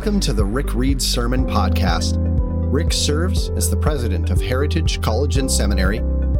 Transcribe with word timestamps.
Welcome 0.00 0.20
to 0.20 0.32
the 0.32 0.46
Rick 0.46 0.72
Reed 0.72 1.02
Sermon 1.02 1.44
Podcast. 1.44 2.14
Rick 2.72 2.94
serves 2.94 3.50
as 3.50 3.68
the 3.68 3.76
president 3.76 4.30
of 4.30 4.40
Heritage 4.40 5.02
College 5.02 5.36
and 5.36 5.50
Seminary, 5.50 5.98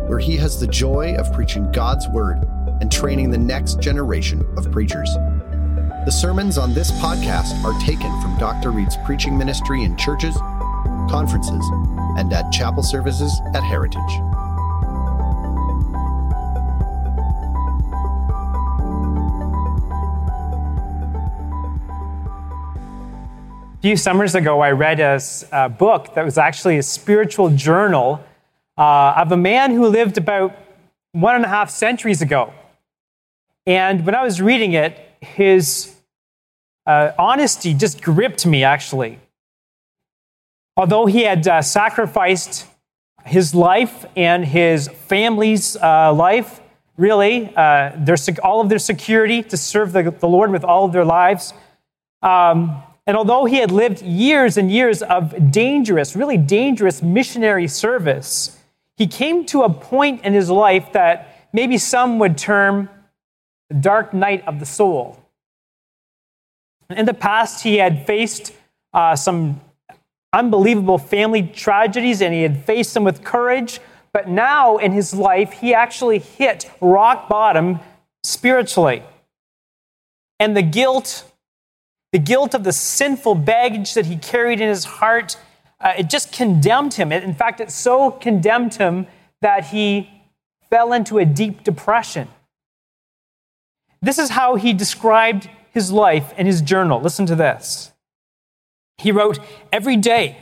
where 0.08 0.18
he 0.18 0.34
has 0.38 0.58
the 0.58 0.66
joy 0.66 1.14
of 1.16 1.30
preaching 1.34 1.70
God's 1.70 2.08
Word 2.08 2.38
and 2.80 2.90
training 2.90 3.30
the 3.30 3.36
next 3.36 3.78
generation 3.78 4.42
of 4.56 4.72
preachers. 4.72 5.10
The 6.06 6.10
sermons 6.10 6.56
on 6.56 6.72
this 6.72 6.90
podcast 6.92 7.62
are 7.62 7.78
taken 7.82 8.18
from 8.22 8.38
Dr. 8.38 8.70
Reed's 8.70 8.96
preaching 9.04 9.36
ministry 9.36 9.82
in 9.82 9.94
churches, 9.98 10.38
conferences, 11.10 11.62
and 12.16 12.32
at 12.32 12.50
chapel 12.50 12.82
services 12.82 13.42
at 13.52 13.62
Heritage. 13.62 14.29
Few 23.80 23.96
summers 23.96 24.34
ago, 24.34 24.60
I 24.60 24.72
read 24.72 25.00
a, 25.00 25.18
a 25.52 25.70
book 25.70 26.14
that 26.14 26.22
was 26.22 26.36
actually 26.36 26.76
a 26.76 26.82
spiritual 26.82 27.48
journal 27.48 28.22
uh, 28.76 29.14
of 29.16 29.32
a 29.32 29.38
man 29.38 29.70
who 29.70 29.86
lived 29.86 30.18
about 30.18 30.54
one 31.12 31.34
and 31.34 31.46
a 31.46 31.48
half 31.48 31.70
centuries 31.70 32.20
ago. 32.20 32.52
And 33.66 34.04
when 34.04 34.14
I 34.14 34.22
was 34.22 34.42
reading 34.42 34.74
it, 34.74 35.00
his 35.22 35.96
uh, 36.86 37.12
honesty 37.18 37.72
just 37.72 38.02
gripped 38.02 38.44
me, 38.44 38.64
actually. 38.64 39.18
Although 40.76 41.06
he 41.06 41.22
had 41.22 41.48
uh, 41.48 41.62
sacrificed 41.62 42.66
his 43.24 43.54
life 43.54 44.04
and 44.14 44.44
his 44.44 44.88
family's 44.88 45.76
uh, 45.76 46.12
life, 46.12 46.60
really, 46.98 47.50
uh, 47.56 47.92
their, 47.96 48.16
all 48.42 48.60
of 48.60 48.68
their 48.68 48.78
security 48.78 49.42
to 49.42 49.56
serve 49.56 49.92
the, 49.92 50.10
the 50.10 50.28
Lord 50.28 50.50
with 50.52 50.64
all 50.64 50.84
of 50.84 50.92
their 50.92 51.04
lives. 51.06 51.54
Um, 52.22 52.82
and 53.10 53.16
although 53.16 53.44
he 53.44 53.56
had 53.56 53.72
lived 53.72 54.02
years 54.02 54.56
and 54.56 54.70
years 54.70 55.02
of 55.02 55.50
dangerous, 55.50 56.14
really 56.14 56.36
dangerous 56.36 57.02
missionary 57.02 57.66
service, 57.66 58.56
he 58.96 59.08
came 59.08 59.44
to 59.46 59.62
a 59.62 59.68
point 59.68 60.24
in 60.24 60.32
his 60.32 60.48
life 60.48 60.92
that 60.92 61.48
maybe 61.52 61.76
some 61.76 62.20
would 62.20 62.38
term 62.38 62.88
the 63.68 63.74
dark 63.74 64.14
night 64.14 64.46
of 64.46 64.60
the 64.60 64.64
soul. 64.64 65.18
In 66.88 67.04
the 67.04 67.12
past, 67.12 67.64
he 67.64 67.78
had 67.78 68.06
faced 68.06 68.52
uh, 68.94 69.16
some 69.16 69.60
unbelievable 70.32 70.98
family 70.98 71.42
tragedies 71.42 72.22
and 72.22 72.32
he 72.32 72.42
had 72.42 72.64
faced 72.64 72.94
them 72.94 73.02
with 73.02 73.24
courage. 73.24 73.80
But 74.12 74.28
now 74.28 74.76
in 74.76 74.92
his 74.92 75.12
life, 75.12 75.54
he 75.54 75.74
actually 75.74 76.20
hit 76.20 76.70
rock 76.80 77.28
bottom 77.28 77.80
spiritually. 78.22 79.02
And 80.38 80.56
the 80.56 80.62
guilt 80.62 81.24
the 82.12 82.18
guilt 82.18 82.54
of 82.54 82.64
the 82.64 82.72
sinful 82.72 83.36
baggage 83.36 83.94
that 83.94 84.06
he 84.06 84.16
carried 84.16 84.60
in 84.60 84.68
his 84.68 84.84
heart, 84.84 85.36
uh, 85.80 85.94
it 85.98 86.10
just 86.10 86.32
condemned 86.32 86.94
him. 86.94 87.12
In 87.12 87.34
fact, 87.34 87.60
it 87.60 87.70
so 87.70 88.10
condemned 88.10 88.74
him 88.74 89.06
that 89.40 89.66
he 89.66 90.10
fell 90.68 90.92
into 90.92 91.18
a 91.18 91.24
deep 91.24 91.62
depression. 91.62 92.28
This 94.02 94.18
is 94.18 94.30
how 94.30 94.56
he 94.56 94.72
described 94.72 95.48
his 95.72 95.92
life 95.92 96.32
in 96.36 96.46
his 96.46 96.62
journal. 96.62 97.00
Listen 97.00 97.26
to 97.26 97.36
this. 97.36 97.92
He 98.98 99.12
wrote, 99.12 99.38
Every 99.72 99.96
day, 99.96 100.36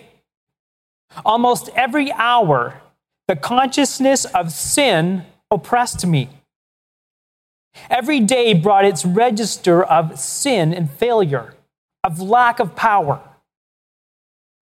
almost 1.25 1.69
every 1.75 2.11
hour, 2.13 2.81
the 3.27 3.37
consciousness 3.37 4.25
of 4.25 4.53
sin 4.53 5.25
oppressed 5.51 6.07
me. 6.07 6.31
Every 7.91 8.21
day 8.21 8.55
brought 8.55 8.85
its 8.85 9.05
register 9.05 9.85
of 9.85 10.19
sin 10.19 10.73
and 10.73 10.91
failure 10.91 11.55
of 12.09 12.23
lack 12.23 12.59
of 12.59 12.75
power. 12.75 13.21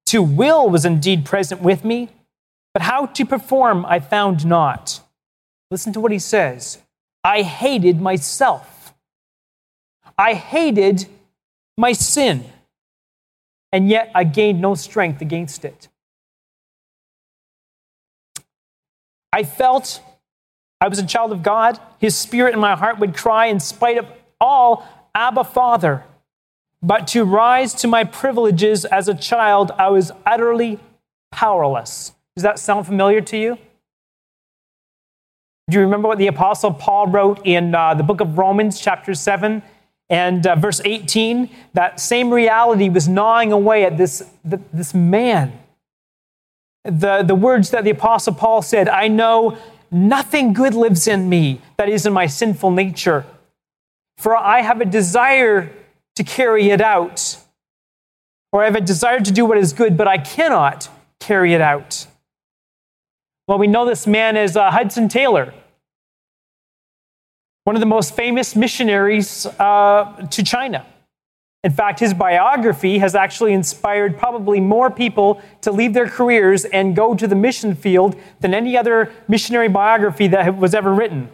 To 0.07 0.21
will 0.21 0.69
was 0.69 0.85
indeed 0.85 1.25
present 1.25 1.63
with 1.63 1.85
me, 1.85 2.09
but 2.75 2.83
how 2.83 3.07
to 3.07 3.25
perform 3.25 3.87
I 3.87 4.01
found 4.01 4.45
not. 4.45 5.01
Listen 5.71 5.93
to 5.93 6.01
what 6.01 6.11
he 6.11 6.19
says 6.19 6.79
I 7.23 7.43
hated 7.43 8.01
myself. 8.01 8.95
I 10.19 10.35
hated 10.35 11.07
my 11.79 11.93
sin, 11.93 12.45
and 13.71 13.89
yet 13.89 14.11
I 14.13 14.25
gained 14.25 14.61
no 14.61 14.75
strength 14.75 15.23
against 15.23 15.65
it. 15.65 15.87
I 19.33 19.45
felt 19.45 20.01
I 20.81 20.89
was 20.89 20.99
a 20.99 21.07
child 21.07 21.31
of 21.31 21.45
God. 21.45 21.79
His 22.01 22.17
spirit 22.17 22.55
in 22.55 22.61
my 22.61 22.75
heart 22.75 22.99
would 22.99 23.17
cry, 23.17 23.47
in 23.47 23.61
spite 23.61 23.99
of 23.99 24.07
all, 24.41 24.85
Abba, 25.15 25.45
Father. 25.45 26.03
But 26.87 27.09
to 27.09 27.25
rise 27.25 27.75
to 27.75 27.89
my 27.89 28.05
privileges 28.05 28.85
as 28.85 29.09
a 29.09 29.15
child, 29.15 29.73
I 29.77 29.91
was 29.91 30.13
utterly 30.25 30.79
powerless. 31.33 32.13
Does 32.37 32.45
that 32.45 32.61
sound 32.61 32.87
familiar 32.87 33.21
to 33.23 33.37
you? 33.37 33.59
Do 35.69 35.79
you 35.79 35.81
remember 35.81 36.07
what 36.07 36.19
the 36.19 36.29
Apostle 36.29 36.73
Paul 36.73 37.09
wrote 37.09 37.45
in 37.45 37.75
uh, 37.75 37.95
the 37.95 38.05
book 38.05 38.21
of 38.21 38.39
Romans, 38.39 38.79
chapter 38.79 39.15
7 39.15 39.63
and 40.11 40.47
uh, 40.47 40.55
verse 40.55 40.81
18? 40.85 41.51
That 41.73 41.99
same 41.99 42.33
reality 42.33 42.89
was 42.89 43.09
gnawing 43.09 43.51
away 43.51 43.85
at 43.85 43.99
this, 43.99 44.23
this 44.45 44.95
man. 44.95 45.59
The, 46.85 47.25
the 47.25 47.35
words 47.35 47.71
that 47.71 47.83
the 47.83 47.91
Apostle 47.91 48.35
Paul 48.35 48.63
said 48.63 48.89
I 48.89 49.09
know 49.09 49.59
nothing 49.91 50.53
good 50.53 50.75
lives 50.75 51.09
in 51.09 51.29
me, 51.29 51.61
that 51.79 51.89
is, 51.89 52.07
in 52.07 52.13
my 52.13 52.27
sinful 52.27 52.71
nature. 52.71 53.27
For 54.19 54.37
I 54.37 54.63
have 54.63 54.81
a 54.81 54.85
desire 54.85 55.73
to 56.17 56.25
carry 56.25 56.71
it 56.71 56.81
out. 56.81 57.39
Or 58.53 58.63
I 58.63 58.65
have 58.67 58.77
a 58.77 58.81
desire 58.81 59.21
to 59.21 59.31
do 59.31 59.45
what 59.45 59.59
is 59.59 59.73
good, 59.73 59.97
but 59.97 60.09
I 60.09 60.19
cannot 60.19 60.89
carry 61.21 61.55
it 61.55 61.61
out. 61.61 62.07
Well, 63.47 63.59
we 63.59 63.67
know 63.69 63.87
this 63.87 64.07
man 64.07 64.37
is 64.37 64.57
uh, 64.57 64.71
Hudson 64.71 65.09
Taylor, 65.09 65.55
one 67.65 67.77
of 67.77 67.81
the 67.81 67.87
most 67.87 68.17
famous 68.17 68.57
missionaries 68.57 69.47
uh, 69.47 70.27
to 70.31 70.43
China. 70.43 70.85
In 71.63 71.73
fact, 71.73 71.99
his 71.99 72.15
biography 72.15 72.99
has 72.99 73.15
actually 73.15 73.53
inspired 73.53 74.19
probably 74.19 74.61
more 74.61 74.91
people 74.91 75.43
to 75.63 75.73
leave 75.73 75.95
their 75.95 76.09
careers 76.09 76.65
and 76.65 76.95
go 76.95 77.15
to 77.15 77.27
the 77.27 77.35
mission 77.35 77.75
field 77.75 78.15
than 78.41 78.55
any 78.55 78.77
other 78.77 79.13
missionary 79.27 79.69
biography 79.69 80.29
that 80.29 80.57
was 80.57 80.75
ever 80.75 80.95
written. 80.95 81.29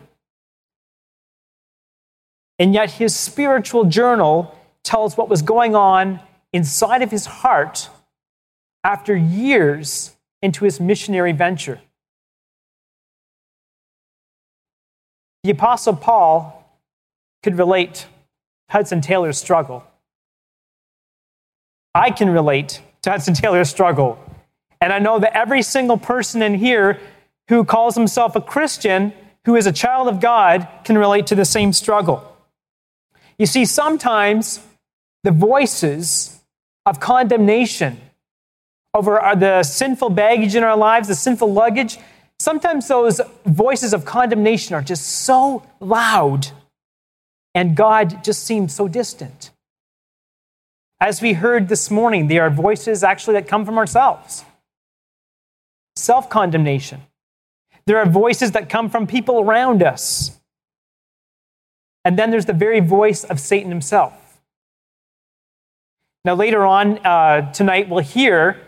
And 2.58 2.72
yet, 2.72 2.92
his 2.92 3.14
spiritual 3.14 3.84
journal 3.84 4.56
tells 4.82 5.16
what 5.16 5.28
was 5.28 5.42
going 5.42 5.74
on 5.74 6.20
inside 6.52 7.02
of 7.02 7.10
his 7.10 7.26
heart 7.26 7.88
after 8.84 9.16
years 9.16 10.14
into 10.42 10.64
his 10.64 10.80
missionary 10.80 11.32
venture. 11.32 11.80
The 15.44 15.50
Apostle 15.50 15.96
Paul 15.96 16.58
could 17.42 17.58
relate 17.58 18.06
Hudson 18.70 19.00
Taylor's 19.00 19.38
struggle. 19.38 19.84
I 21.94 22.10
can 22.10 22.30
relate 22.30 22.80
to 23.02 23.10
Hudson 23.10 23.34
Taylor's 23.34 23.68
struggle. 23.68 24.18
And 24.80 24.92
I 24.92 24.98
know 24.98 25.18
that 25.18 25.36
every 25.36 25.62
single 25.62 25.96
person 25.96 26.42
in 26.42 26.54
here 26.54 27.00
who 27.48 27.64
calls 27.64 27.94
himself 27.94 28.34
a 28.34 28.40
Christian, 28.40 29.12
who 29.44 29.56
is 29.56 29.66
a 29.66 29.72
child 29.72 30.08
of 30.08 30.20
God, 30.20 30.66
can 30.84 30.96
relate 30.96 31.26
to 31.28 31.34
the 31.34 31.44
same 31.44 31.72
struggle. 31.72 32.28
You 33.38 33.46
see, 33.46 33.64
sometimes 33.64 34.60
the 35.24 35.30
voices 35.30 36.40
of 36.86 37.00
condemnation 37.00 38.00
over 38.94 39.20
the 39.36 39.62
sinful 39.62 40.10
baggage 40.10 40.54
in 40.54 40.62
our 40.62 40.76
lives, 40.76 41.08
the 41.08 41.14
sinful 41.14 41.52
luggage, 41.52 41.98
sometimes 42.38 42.88
those 42.88 43.20
voices 43.46 43.94
of 43.94 44.04
condemnation 44.04 44.74
are 44.74 44.82
just 44.82 45.06
so 45.06 45.62
loud 45.80 46.48
and 47.54 47.76
God 47.76 48.24
just 48.24 48.44
seems 48.44 48.74
so 48.74 48.88
distant. 48.88 49.50
As 51.00 51.20
we 51.20 51.34
heard 51.34 51.68
this 51.68 51.90
morning, 51.90 52.28
there 52.28 52.42
are 52.42 52.50
voices 52.50 53.02
actually 53.02 53.34
that 53.34 53.48
come 53.48 53.64
from 53.64 53.76
ourselves. 53.76 54.44
Self 55.96 56.30
condemnation. 56.30 57.02
There 57.86 57.98
are 57.98 58.06
voices 58.06 58.52
that 58.52 58.68
come 58.68 58.88
from 58.88 59.06
people 59.06 59.40
around 59.40 59.82
us. 59.82 60.38
And 62.04 62.18
then 62.18 62.30
there's 62.30 62.46
the 62.46 62.52
very 62.52 62.80
voice 62.80 63.24
of 63.24 63.40
Satan 63.40 63.70
himself. 63.70 64.21
Now, 66.24 66.34
later 66.34 66.64
on 66.64 67.04
uh, 67.04 67.52
tonight, 67.52 67.88
we'll 67.88 68.04
hear 68.04 68.60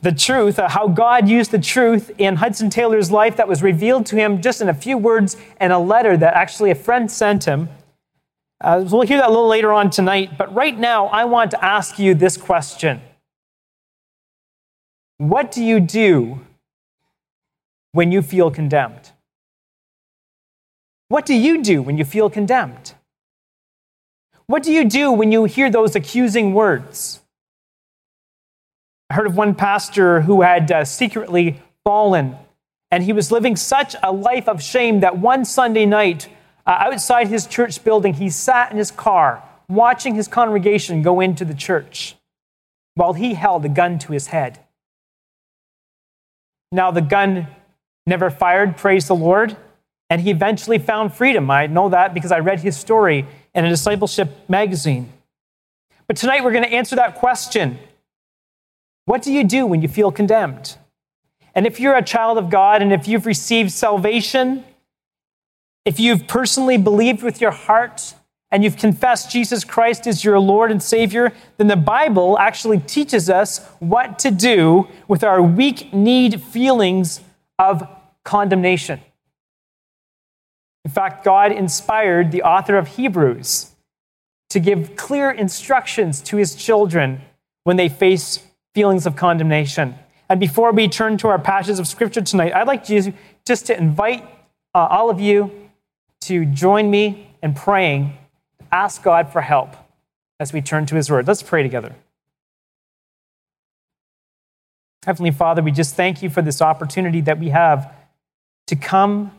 the 0.00 0.10
truth, 0.10 0.58
uh, 0.58 0.68
how 0.68 0.88
God 0.88 1.28
used 1.28 1.52
the 1.52 1.60
truth 1.60 2.10
in 2.18 2.36
Hudson 2.36 2.68
Taylor's 2.68 3.12
life 3.12 3.36
that 3.36 3.46
was 3.46 3.62
revealed 3.62 4.06
to 4.06 4.16
him 4.16 4.42
just 4.42 4.60
in 4.60 4.68
a 4.68 4.74
few 4.74 4.98
words 4.98 5.36
and 5.58 5.72
a 5.72 5.78
letter 5.78 6.16
that 6.16 6.34
actually 6.34 6.72
a 6.72 6.74
friend 6.74 7.10
sent 7.10 7.44
him. 7.44 7.68
Uh, 8.60 8.84
we'll 8.90 9.02
hear 9.02 9.18
that 9.18 9.28
a 9.28 9.30
little 9.30 9.46
later 9.46 9.72
on 9.72 9.90
tonight, 9.90 10.36
but 10.36 10.52
right 10.52 10.76
now, 10.76 11.06
I 11.06 11.24
want 11.24 11.52
to 11.52 11.64
ask 11.64 11.98
you 12.00 12.14
this 12.14 12.36
question 12.36 13.00
What 15.18 15.52
do 15.52 15.62
you 15.62 15.78
do 15.78 16.40
when 17.92 18.10
you 18.10 18.20
feel 18.20 18.50
condemned? 18.50 19.12
What 21.06 21.24
do 21.24 21.34
you 21.34 21.62
do 21.62 21.82
when 21.82 21.96
you 21.96 22.04
feel 22.04 22.28
condemned? 22.28 22.94
What 24.52 24.62
do 24.62 24.70
you 24.70 24.84
do 24.84 25.10
when 25.10 25.32
you 25.32 25.44
hear 25.44 25.70
those 25.70 25.96
accusing 25.96 26.52
words? 26.52 27.22
I 29.08 29.14
heard 29.14 29.26
of 29.26 29.34
one 29.34 29.54
pastor 29.54 30.20
who 30.20 30.42
had 30.42 30.70
uh, 30.70 30.84
secretly 30.84 31.58
fallen, 31.84 32.36
and 32.90 33.02
he 33.02 33.14
was 33.14 33.32
living 33.32 33.56
such 33.56 33.96
a 34.02 34.12
life 34.12 34.50
of 34.50 34.62
shame 34.62 35.00
that 35.00 35.16
one 35.16 35.46
Sunday 35.46 35.86
night, 35.86 36.28
uh, 36.66 36.76
outside 36.80 37.28
his 37.28 37.46
church 37.46 37.82
building, 37.82 38.12
he 38.12 38.28
sat 38.28 38.70
in 38.70 38.76
his 38.76 38.90
car 38.90 39.42
watching 39.70 40.16
his 40.16 40.28
congregation 40.28 41.00
go 41.00 41.20
into 41.20 41.46
the 41.46 41.54
church 41.54 42.16
while 42.94 43.14
he 43.14 43.32
held 43.32 43.64
a 43.64 43.70
gun 43.70 43.98
to 44.00 44.12
his 44.12 44.26
head. 44.26 44.58
Now, 46.70 46.90
the 46.90 47.00
gun 47.00 47.46
never 48.06 48.28
fired, 48.28 48.76
praise 48.76 49.08
the 49.08 49.16
Lord, 49.16 49.56
and 50.10 50.20
he 50.20 50.30
eventually 50.30 50.76
found 50.76 51.14
freedom. 51.14 51.50
I 51.50 51.68
know 51.68 51.88
that 51.88 52.12
because 52.12 52.32
I 52.32 52.40
read 52.40 52.60
his 52.60 52.76
story 52.76 53.26
in 53.54 53.64
a 53.64 53.68
discipleship 53.68 54.48
magazine. 54.48 55.12
But 56.06 56.16
tonight 56.16 56.44
we're 56.44 56.52
going 56.52 56.64
to 56.64 56.72
answer 56.72 56.96
that 56.96 57.16
question 57.16 57.78
what 59.04 59.22
do 59.22 59.32
you 59.32 59.42
do 59.44 59.66
when 59.66 59.82
you 59.82 59.88
feel 59.88 60.12
condemned? 60.12 60.76
And 61.54 61.66
if 61.66 61.80
you're 61.80 61.96
a 61.96 62.02
child 62.02 62.38
of 62.38 62.50
God 62.50 62.82
and 62.82 62.92
if 62.92 63.08
you've 63.08 63.26
received 63.26 63.72
salvation, 63.72 64.64
if 65.84 65.98
you've 65.98 66.28
personally 66.28 66.78
believed 66.78 67.22
with 67.22 67.40
your 67.40 67.50
heart 67.50 68.14
and 68.50 68.62
you've 68.62 68.76
confessed 68.76 69.30
Jesus 69.30 69.64
Christ 69.64 70.06
as 70.06 70.24
your 70.24 70.38
Lord 70.38 70.70
and 70.70 70.82
Savior, 70.82 71.32
then 71.56 71.66
the 71.66 71.76
Bible 71.76 72.38
actually 72.38 72.78
teaches 72.78 73.28
us 73.28 73.66
what 73.80 74.18
to 74.20 74.30
do 74.30 74.88
with 75.08 75.24
our 75.24 75.42
weak 75.42 75.92
need 75.92 76.40
feelings 76.42 77.20
of 77.58 77.86
condemnation. 78.24 79.00
In 80.84 80.90
fact, 80.90 81.24
God 81.24 81.52
inspired 81.52 82.32
the 82.32 82.42
author 82.42 82.76
of 82.76 82.88
Hebrews 82.88 83.70
to 84.50 84.60
give 84.60 84.96
clear 84.96 85.30
instructions 85.30 86.20
to 86.22 86.36
his 86.36 86.54
children 86.54 87.20
when 87.64 87.76
they 87.76 87.88
face 87.88 88.44
feelings 88.74 89.06
of 89.06 89.16
condemnation. 89.16 89.94
And 90.28 90.40
before 90.40 90.72
we 90.72 90.88
turn 90.88 91.16
to 91.18 91.28
our 91.28 91.38
passages 91.38 91.78
of 91.78 91.86
scripture 91.86 92.20
tonight, 92.20 92.54
I'd 92.54 92.66
like 92.66 92.84
just 92.84 93.66
to 93.66 93.76
invite 93.76 94.24
uh, 94.74 94.88
all 94.90 95.10
of 95.10 95.20
you 95.20 95.50
to 96.22 96.44
join 96.46 96.90
me 96.90 97.28
in 97.42 97.54
praying, 97.54 98.16
ask 98.70 99.02
God 99.02 99.30
for 99.30 99.40
help 99.40 99.74
as 100.40 100.52
we 100.52 100.60
turn 100.60 100.86
to 100.86 100.94
his 100.96 101.10
word. 101.10 101.28
Let's 101.28 101.42
pray 101.42 101.62
together. 101.62 101.94
Heavenly 105.04 105.32
Father, 105.32 105.62
we 105.62 105.72
just 105.72 105.96
thank 105.96 106.22
you 106.22 106.30
for 106.30 106.42
this 106.42 106.62
opportunity 106.62 107.20
that 107.22 107.38
we 107.38 107.50
have 107.50 107.92
to 108.68 108.76
come 108.76 109.32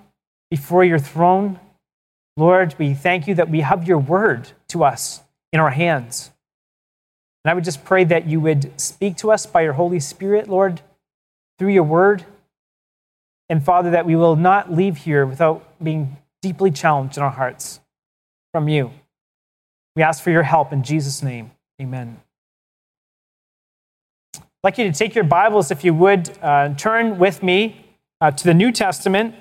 before 0.53 0.83
your 0.83 0.99
throne. 0.99 1.59
Lord, 2.37 2.75
we 2.77 2.93
thank 2.93 3.27
you 3.27 3.33
that 3.33 3.49
we 3.49 3.61
have 3.61 3.87
your 3.87 3.97
word 3.97 4.51
to 4.67 4.83
us 4.83 5.19
in 5.51 5.59
our 5.59 5.71
hands. 5.71 6.29
And 7.43 7.49
I 7.49 7.55
would 7.55 7.63
just 7.63 7.83
pray 7.83 8.03
that 8.03 8.27
you 8.27 8.39
would 8.39 8.79
speak 8.79 9.17
to 9.17 9.31
us 9.31 9.47
by 9.47 9.63
your 9.63 9.73
Holy 9.73 9.99
Spirit, 9.99 10.47
Lord, 10.47 10.81
through 11.57 11.69
your 11.69 11.81
word. 11.81 12.23
And 13.49 13.65
Father, 13.65 13.89
that 13.89 14.05
we 14.05 14.15
will 14.15 14.35
not 14.35 14.71
leave 14.71 14.97
here 14.97 15.25
without 15.25 15.83
being 15.83 16.17
deeply 16.43 16.69
challenged 16.69 17.17
in 17.17 17.23
our 17.23 17.31
hearts 17.31 17.79
from 18.51 18.67
you. 18.69 18.91
We 19.95 20.03
ask 20.03 20.21
for 20.21 20.29
your 20.29 20.43
help 20.43 20.71
in 20.71 20.83
Jesus' 20.83 21.23
name. 21.23 21.49
Amen. 21.81 22.21
I'd 24.35 24.43
like 24.63 24.77
you 24.77 24.85
to 24.85 24.93
take 24.95 25.15
your 25.15 25.23
Bibles, 25.23 25.71
if 25.71 25.83
you 25.83 25.95
would, 25.95 26.29
uh, 26.43 26.75
turn 26.75 27.17
with 27.17 27.41
me 27.41 27.87
uh, 28.21 28.29
to 28.29 28.43
the 28.43 28.53
New 28.53 28.71
Testament. 28.71 29.33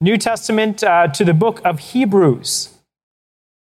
New 0.00 0.16
Testament 0.16 0.82
uh, 0.82 1.08
to 1.08 1.24
the 1.24 1.34
book 1.34 1.60
of 1.64 1.78
Hebrews 1.78 2.74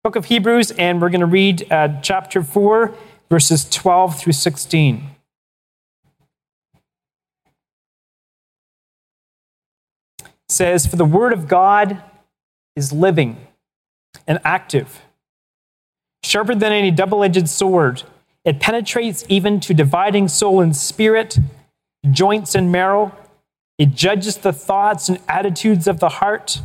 book 0.04 0.16
of 0.16 0.26
Hebrews, 0.26 0.72
and 0.72 1.02
we're 1.02 1.10
going 1.10 1.20
to 1.20 1.26
read 1.26 1.70
uh, 1.70 2.00
chapter 2.02 2.42
4, 2.42 2.96
verses 3.30 3.70
12 3.70 4.18
through 4.18 4.34
16. 4.34 5.10
It 10.20 10.28
says, 10.48 10.88
For 10.88 10.96
the 10.96 11.04
word 11.04 11.34
of 11.34 11.50
God 11.50 12.02
is 12.78 12.94
living 12.94 13.46
and 14.26 14.40
active, 14.46 15.02
sharper 16.24 16.56
than 16.56 16.72
any 16.72 16.92
double 16.92 17.22
edged 17.22 17.50
sword. 17.50 18.04
It 18.46 18.62
penetrates 18.62 19.26
even 19.28 19.60
to 19.60 19.74
dividing 19.74 20.30
soul 20.30 20.62
and 20.62 20.74
spirit, 20.74 21.38
joints 22.10 22.56
and 22.56 22.72
marrow. 22.72 23.14
It 23.80 23.96
judges 23.96 24.38
the 24.38 24.52
thoughts 24.52 25.08
and 25.08 25.20
attitudes 25.28 25.88
of 25.88 26.00
the 26.00 26.10
heart. 26.10 26.62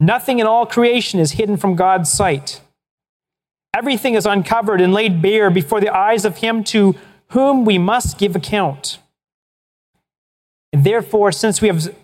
Nothing 0.00 0.40
in 0.40 0.46
all 0.48 0.66
creation 0.66 1.20
is 1.20 1.32
hidden 1.32 1.56
from 1.56 1.76
God's 1.76 2.10
sight. 2.10 2.60
Everything 3.74 4.14
is 4.14 4.26
uncovered 4.26 4.80
and 4.80 4.92
laid 4.92 5.22
bare 5.22 5.48
before 5.48 5.80
the 5.80 5.96
eyes 5.96 6.24
of 6.24 6.38
Him 6.38 6.64
to 6.64 6.96
whom 7.28 7.64
we 7.64 7.78
must 7.78 8.18
give 8.18 8.34
account. 8.34 8.98
And 10.72 10.84
therefore, 10.84 11.30
since 11.30 11.62
we 11.62 11.68
have 11.68 11.94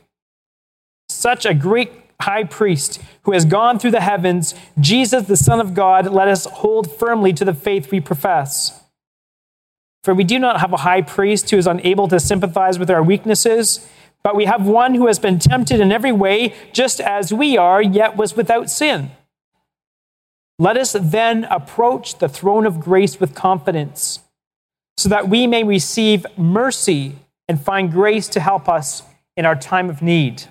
such 1.09 1.45
a 1.45 1.53
great 1.53 1.91
high 2.21 2.45
priest 2.45 3.01
who 3.23 3.33
has 3.33 3.45
gone 3.45 3.79
through 3.79 3.91
the 3.91 4.01
heavens, 4.01 4.55
Jesus, 4.79 5.27
the 5.27 5.37
Son 5.37 5.61
of 5.61 5.75
God, 5.75 6.07
let 6.07 6.29
us 6.29 6.47
hold 6.47 6.91
firmly 6.91 7.33
to 7.33 7.45
the 7.45 7.55
faith 7.55 7.91
we 7.91 8.01
profess. 8.01 8.85
For 10.05 10.15
we 10.15 10.25
do 10.25 10.39
not 10.39 10.61
have 10.61 10.73
a 10.73 10.79
high 10.79 11.03
priest 11.03 11.51
who 11.51 11.59
is 11.59 11.67
unable 11.67 12.09
to 12.09 12.21
sympathize 12.21 12.79
with 12.79 12.91
our 12.91 13.03
weaknesses 13.03 13.87
but 14.23 14.37
we 14.37 14.47
have 14.47 14.67
one 14.67 14.95
who 14.95 15.07
has 15.07 15.19
been 15.19 15.39
tempted 15.39 15.81
in 15.81 15.93
every 15.93 16.13
way, 16.13 16.55
just 16.73 17.01
as 17.01 17.33
we 17.33 17.57
are, 17.57 17.81
yet 17.81 18.17
was 18.17 18.37
without 18.37 18.71
sin. 18.71 19.11
Let 20.59 20.77
us 20.77 20.97
then 21.01 21.45
approach 21.45 22.19
the 22.19 22.29
throne 22.29 22.67
of 22.67 22.81
grace 22.81 23.21
with 23.21 23.35
confidence, 23.35 24.21
so 24.97 25.09
that 25.09 25.29
we 25.29 25.47
may 25.47 25.63
receive 25.63 26.27
mercy 26.37 27.15
and 27.49 27.61
find 27.61 27.93
grace 27.93 28.29
to 28.29 28.41
help 28.41 28.69
us 28.69 29.03
in 29.37 29.47
our 29.47 29.55
time 29.55 29.89
of 29.89 30.03
need. 30.03 30.45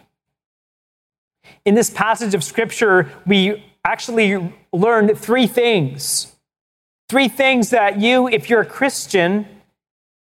In 1.66 1.76
this 1.76 1.90
passage 1.90 2.34
of 2.34 2.44
Scripture, 2.44 3.12
we 3.26 3.64
actually 3.84 4.54
learn 4.72 5.14
three 5.14 5.46
things. 5.46 6.34
Three 7.10 7.30
things 7.30 7.70
that 7.70 8.00
you, 8.00 8.28
if 8.28 8.50
you're 8.50 8.62
a 8.62 8.66
Christian, 8.66 9.48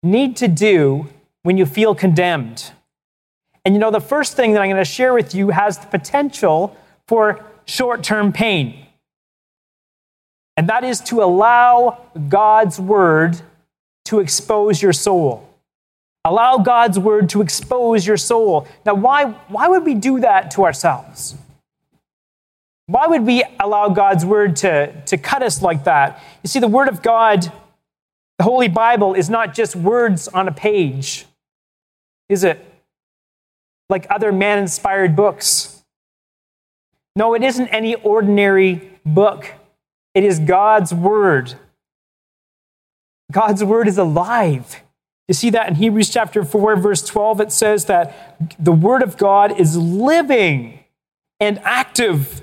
need 0.03 0.37
to 0.37 0.49
do 0.49 1.09
when 1.43 1.57
you 1.57 1.67
feel 1.67 1.95
condemned. 1.95 2.73
And 3.65 3.75
you 3.75 3.81
know, 3.81 3.91
the 3.91 4.01
first 4.01 4.37
thing 4.37 4.53
that 4.53 4.63
I'm 4.63 4.69
going 4.69 4.77
to 4.77 4.85
share 4.85 5.13
with 5.13 5.35
you 5.35 5.51
has 5.51 5.79
the 5.79 5.87
potential 5.89 6.77
for 7.09 7.45
short 7.65 8.05
term 8.05 8.33
pain. 8.33 8.87
And 10.57 10.69
that 10.69 10.85
is 10.85 11.01
to 11.03 11.23
allow 11.23 11.99
God's 12.29 12.81
word 12.81 13.41
to 14.07 14.21
expose 14.21 14.81
your 14.81 14.93
soul. 14.93 15.49
Allow 16.25 16.59
God's 16.59 16.99
word 16.99 17.29
to 17.31 17.41
expose 17.41 18.07
your 18.07 18.17
soul. 18.17 18.67
Now, 18.85 18.95
why, 18.95 19.25
why 19.49 19.69
would 19.69 19.85
we 19.85 19.95
do 19.95 20.21
that 20.21 20.51
to 20.53 20.65
ourselves? 20.65 21.37
Why 22.87 23.07
would 23.07 23.23
we 23.23 23.45
allow 23.59 23.89
God's 23.89 24.25
word 24.25 24.57
to, 24.57 24.93
to 25.07 25.17
cut 25.19 25.43
us 25.43 25.61
like 25.63 25.85
that? 25.85 26.23
You 26.43 26.49
see, 26.49 26.61
the 26.61 26.69
word 26.69 26.89
of 26.89 27.03
God, 27.03 27.53
the 28.39 28.45
Holy 28.45 28.69
Bible, 28.69 29.15
is 29.15 29.29
not 29.29 29.55
just 29.55 29.75
words 29.75 30.29
on 30.29 30.47
a 30.47 30.53
page, 30.53 31.27
is 32.29 32.45
it? 32.45 32.65
like 33.89 34.07
other 34.11 34.33
man 34.33 34.59
inspired 34.59 35.15
books. 35.15 35.85
No, 37.15 37.35
it 37.35 37.43
isn't 37.43 37.69
any 37.69 37.95
ordinary 37.95 38.91
book, 39.05 39.53
it 40.15 40.25
is 40.25 40.39
God's 40.39 40.93
Word. 40.93 41.55
God's 43.33 43.63
Word 43.65 43.89
is 43.89 43.99
alive. 43.99 44.83
You 45.29 45.35
see 45.35 45.51
that 45.51 45.69
in 45.69 45.75
Hebrews 45.77 46.11
chapter 46.11 46.45
4, 46.45 46.77
verse 46.77 47.05
12, 47.05 47.41
it 47.41 47.53
says 47.53 47.87
that 47.87 48.37
the 48.59 48.73
Word 48.73 49.03
of 49.03 49.17
God 49.17 49.59
is 49.59 49.77
living 49.77 50.81
and 51.41 51.59
active, 51.65 52.43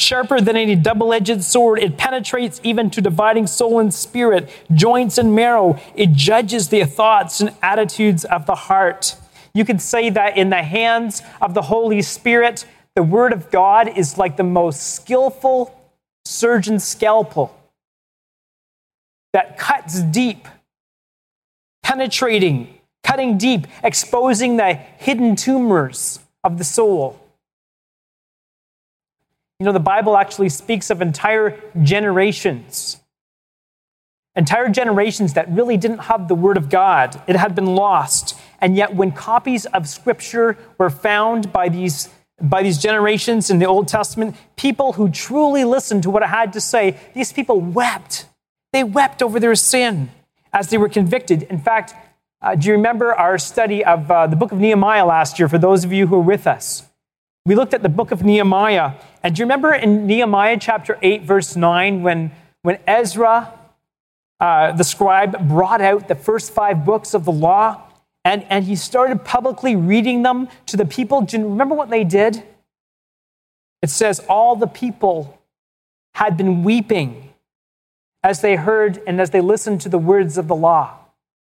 sharper 0.00 0.40
than 0.40 0.56
any 0.56 0.74
double 0.74 1.12
edged 1.12 1.44
sword. 1.44 1.78
It 1.78 1.96
penetrates 1.96 2.60
even 2.64 2.90
to 2.90 3.00
dividing 3.00 3.46
soul 3.46 3.78
and 3.78 3.92
spirit, 3.92 4.48
joints 4.72 5.18
and 5.18 5.34
marrow. 5.34 5.78
It 5.94 6.12
judges 6.12 6.68
the 6.68 6.84
thoughts 6.84 7.40
and 7.40 7.54
attitudes 7.62 8.24
of 8.24 8.46
the 8.46 8.54
heart. 8.54 9.16
You 9.54 9.64
could 9.64 9.80
say 9.80 10.10
that 10.10 10.36
in 10.36 10.50
the 10.50 10.62
hands 10.62 11.22
of 11.40 11.54
the 11.54 11.62
Holy 11.62 12.02
Spirit, 12.02 12.66
the 12.94 13.02
Word 13.02 13.32
of 13.32 13.50
God 13.50 13.96
is 13.96 14.16
like 14.16 14.36
the 14.36 14.44
most 14.44 14.94
skillful 14.94 15.76
surgeon's 16.24 16.84
scalpel 16.84 17.56
that 19.32 19.58
cuts 19.58 20.00
deep, 20.00 20.48
penetrating, 21.82 22.78
cutting 23.04 23.38
deep, 23.38 23.66
exposing 23.82 24.56
the 24.56 24.74
hidden 24.74 25.36
tumors 25.36 26.20
of 26.42 26.58
the 26.58 26.64
soul. 26.64 27.19
You 29.60 29.66
know, 29.66 29.72
the 29.72 29.78
Bible 29.78 30.16
actually 30.16 30.48
speaks 30.48 30.90
of 30.90 31.00
entire 31.00 31.60
generations 31.80 33.00
entire 34.36 34.68
generations 34.68 35.34
that 35.34 35.50
really 35.50 35.76
didn't 35.76 35.98
have 35.98 36.28
the 36.28 36.34
Word 36.34 36.56
of 36.56 36.70
God. 36.70 37.20
It 37.26 37.36
had 37.36 37.54
been 37.54 37.74
lost. 37.74 38.38
And 38.60 38.76
yet, 38.76 38.94
when 38.94 39.12
copies 39.12 39.66
of 39.66 39.88
Scripture 39.88 40.56
were 40.78 40.90
found 40.90 41.52
by 41.52 41.68
these, 41.68 42.08
by 42.40 42.62
these 42.62 42.78
generations 42.78 43.50
in 43.50 43.58
the 43.58 43.66
Old 43.66 43.88
Testament, 43.88 44.36
people 44.56 44.94
who 44.94 45.10
truly 45.10 45.64
listened 45.64 46.02
to 46.04 46.10
what 46.10 46.22
it 46.22 46.28
had 46.28 46.52
to 46.54 46.60
say, 46.60 46.96
these 47.14 47.32
people 47.32 47.60
wept. 47.60 48.26
They 48.72 48.84
wept 48.84 49.22
over 49.22 49.40
their 49.40 49.54
sin 49.54 50.10
as 50.52 50.70
they 50.70 50.78
were 50.78 50.88
convicted. 50.88 51.42
In 51.44 51.58
fact, 51.58 51.94
uh, 52.42 52.54
do 52.54 52.68
you 52.68 52.72
remember 52.72 53.12
our 53.12 53.36
study 53.36 53.84
of 53.84 54.10
uh, 54.10 54.26
the 54.26 54.36
book 54.36 54.52
of 54.52 54.58
Nehemiah 54.58 55.04
last 55.04 55.38
year 55.38 55.48
for 55.48 55.58
those 55.58 55.84
of 55.84 55.92
you 55.92 56.06
who 56.06 56.16
were 56.16 56.22
with 56.22 56.46
us? 56.46 56.89
We 57.46 57.54
looked 57.54 57.72
at 57.72 57.82
the 57.82 57.88
book 57.88 58.10
of 58.10 58.22
Nehemiah. 58.22 58.92
And 59.22 59.34
do 59.34 59.40
you 59.40 59.44
remember 59.44 59.72
in 59.72 60.06
Nehemiah 60.06 60.58
chapter 60.60 60.98
8, 61.00 61.22
verse 61.22 61.56
9, 61.56 62.02
when, 62.02 62.32
when 62.62 62.78
Ezra, 62.86 63.52
uh, 64.40 64.72
the 64.72 64.84
scribe, 64.84 65.48
brought 65.48 65.80
out 65.80 66.08
the 66.08 66.14
first 66.14 66.52
five 66.52 66.84
books 66.84 67.14
of 67.14 67.24
the 67.24 67.32
law 67.32 67.82
and, 68.24 68.44
and 68.50 68.66
he 68.66 68.76
started 68.76 69.24
publicly 69.24 69.74
reading 69.74 70.22
them 70.22 70.48
to 70.66 70.76
the 70.76 70.84
people? 70.84 71.22
Do 71.22 71.38
you 71.38 71.48
remember 71.48 71.74
what 71.74 71.88
they 71.88 72.04
did? 72.04 72.42
It 73.80 73.88
says, 73.88 74.20
All 74.28 74.54
the 74.54 74.66
people 74.66 75.38
had 76.14 76.36
been 76.36 76.62
weeping 76.62 77.32
as 78.22 78.42
they 78.42 78.56
heard 78.56 79.02
and 79.06 79.18
as 79.18 79.30
they 79.30 79.40
listened 79.40 79.80
to 79.80 79.88
the 79.88 79.98
words 79.98 80.36
of 80.36 80.46
the 80.46 80.54
law. 80.54 80.94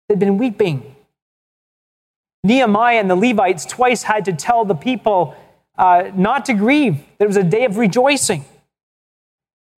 They'd 0.08 0.20
been 0.20 0.38
weeping. 0.38 0.96
Nehemiah 2.46 3.00
and 3.00 3.10
the 3.10 3.16
Levites 3.16 3.66
twice 3.66 4.04
had 4.04 4.26
to 4.26 4.34
tell 4.34 4.64
the 4.64 4.76
people 4.76 5.36
uh, 5.78 6.12
not 6.16 6.46
to 6.46 6.54
grieve, 6.54 6.98
that 7.18 7.26
it 7.26 7.28
was 7.28 7.38
a 7.38 7.44
day 7.44 7.66
of 7.66 7.78
rejoicing. 7.78 8.46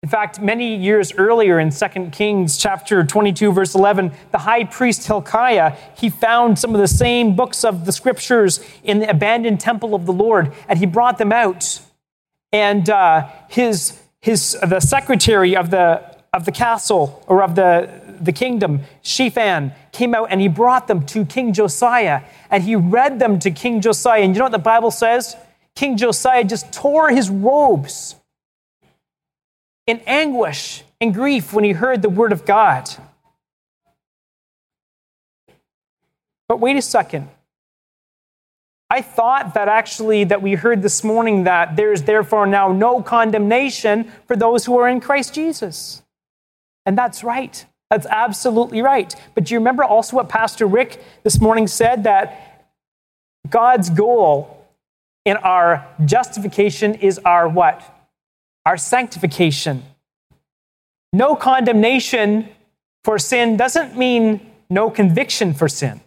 In 0.05 0.09
fact, 0.09 0.39
many 0.39 0.75
years 0.75 1.13
earlier 1.13 1.59
in 1.59 1.71
2 1.71 2.09
Kings 2.11 2.59
chapter 2.59 3.03
22 3.03 3.51
verse 3.51 3.73
11, 3.73 4.11
the 4.31 4.37
high 4.37 4.63
priest 4.63 5.07
Hilkiah, 5.07 5.75
he 5.97 6.09
found 6.11 6.59
some 6.59 6.75
of 6.75 6.79
the 6.79 6.87
same 6.87 7.35
books 7.35 7.63
of 7.63 7.85
the 7.85 7.91
scriptures 7.91 8.63
in 8.83 8.99
the 8.99 9.09
abandoned 9.09 9.59
temple 9.59 9.95
of 9.95 10.05
the 10.05 10.13
Lord 10.13 10.53
and 10.67 10.77
he 10.77 10.85
brought 10.85 11.17
them 11.17 11.31
out. 11.31 11.79
And 12.51 12.87
uh, 12.87 13.29
his, 13.47 13.99
his, 14.21 14.55
the 14.61 14.79
secretary 14.79 15.55
of 15.55 15.71
the, 15.71 16.03
of 16.31 16.45
the 16.45 16.51
castle 16.51 17.23
or 17.25 17.41
of 17.41 17.55
the, 17.55 17.89
the 18.21 18.31
kingdom, 18.31 18.81
Shaphan, 19.01 19.73
came 19.91 20.13
out 20.13 20.27
and 20.29 20.39
he 20.39 20.47
brought 20.47 20.87
them 20.87 21.03
to 21.07 21.25
King 21.25 21.51
Josiah 21.51 22.21
and 22.51 22.61
he 22.61 22.75
read 22.75 23.17
them 23.17 23.39
to 23.39 23.49
King 23.49 23.81
Josiah. 23.81 24.21
And 24.21 24.35
you 24.35 24.37
know 24.37 24.45
what 24.45 24.51
the 24.51 24.59
Bible 24.59 24.91
says? 24.91 25.35
King 25.75 25.97
Josiah 25.97 26.43
just 26.43 26.71
tore 26.71 27.09
his 27.09 27.29
robes 27.29 28.15
in 29.85 30.01
anguish 30.07 30.83
and 31.01 31.13
grief 31.13 31.53
when 31.53 31.63
he 31.63 31.73
heard 31.73 32.01
the 32.01 32.09
word 32.09 32.31
of 32.31 32.45
God. 32.45 32.89
But 36.47 36.59
wait 36.59 36.77
a 36.77 36.81
second. 36.81 37.29
I 38.89 39.01
thought 39.01 39.55
that 39.55 39.67
actually 39.67 40.25
that 40.25 40.41
we 40.41 40.53
heard 40.53 40.81
this 40.81 41.03
morning 41.03 41.43
that 41.45 41.75
there 41.75 41.91
is 41.91 42.03
therefore 42.03 42.45
now 42.45 42.71
no 42.71 43.01
condemnation 43.01 44.11
for 44.27 44.35
those 44.35 44.65
who 44.65 44.77
are 44.77 44.87
in 44.87 45.01
Christ 45.01 45.33
Jesus. 45.33 46.03
And 46.85 46.97
that's 46.97 47.23
right. 47.23 47.65
That's 47.89 48.05
absolutely 48.05 48.81
right. 48.81 49.13
But 49.33 49.45
do 49.45 49.53
you 49.53 49.59
remember 49.59 49.83
also 49.83 50.15
what 50.15 50.29
Pastor 50.29 50.65
Rick 50.65 51.03
this 51.23 51.41
morning 51.41 51.67
said 51.67 52.03
that 52.03 52.67
God's 53.49 53.89
goal 53.89 54.54
in 55.25 55.37
our 55.37 55.85
justification 56.05 56.95
is 56.95 57.19
our 57.19 57.49
what? 57.49 57.95
our 58.65 58.77
sanctification. 58.77 59.83
No 61.13 61.35
condemnation 61.35 62.49
for 63.03 63.19
sin 63.19 63.57
doesn't 63.57 63.97
mean 63.97 64.51
no 64.69 64.89
conviction 64.89 65.53
for 65.53 65.69
sin. 65.69 66.01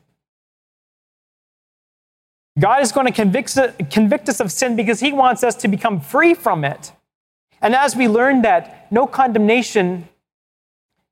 God 2.58 2.82
is 2.82 2.90
going 2.90 3.06
to 3.06 3.12
convict, 3.12 3.56
convict 3.90 4.28
us 4.28 4.40
of 4.40 4.50
sin 4.50 4.75
because 4.75 4.98
he 4.98 5.12
wants 5.12 5.44
us 5.44 5.54
to 5.56 5.68
become 5.68 6.00
free 6.00 6.34
from 6.34 6.64
it. 6.64 6.90
And 7.62 7.75
as 7.75 7.94
we 7.94 8.08
learn 8.08 8.42
that 8.42 8.90
no 8.90 9.06
condemnation 9.06 10.08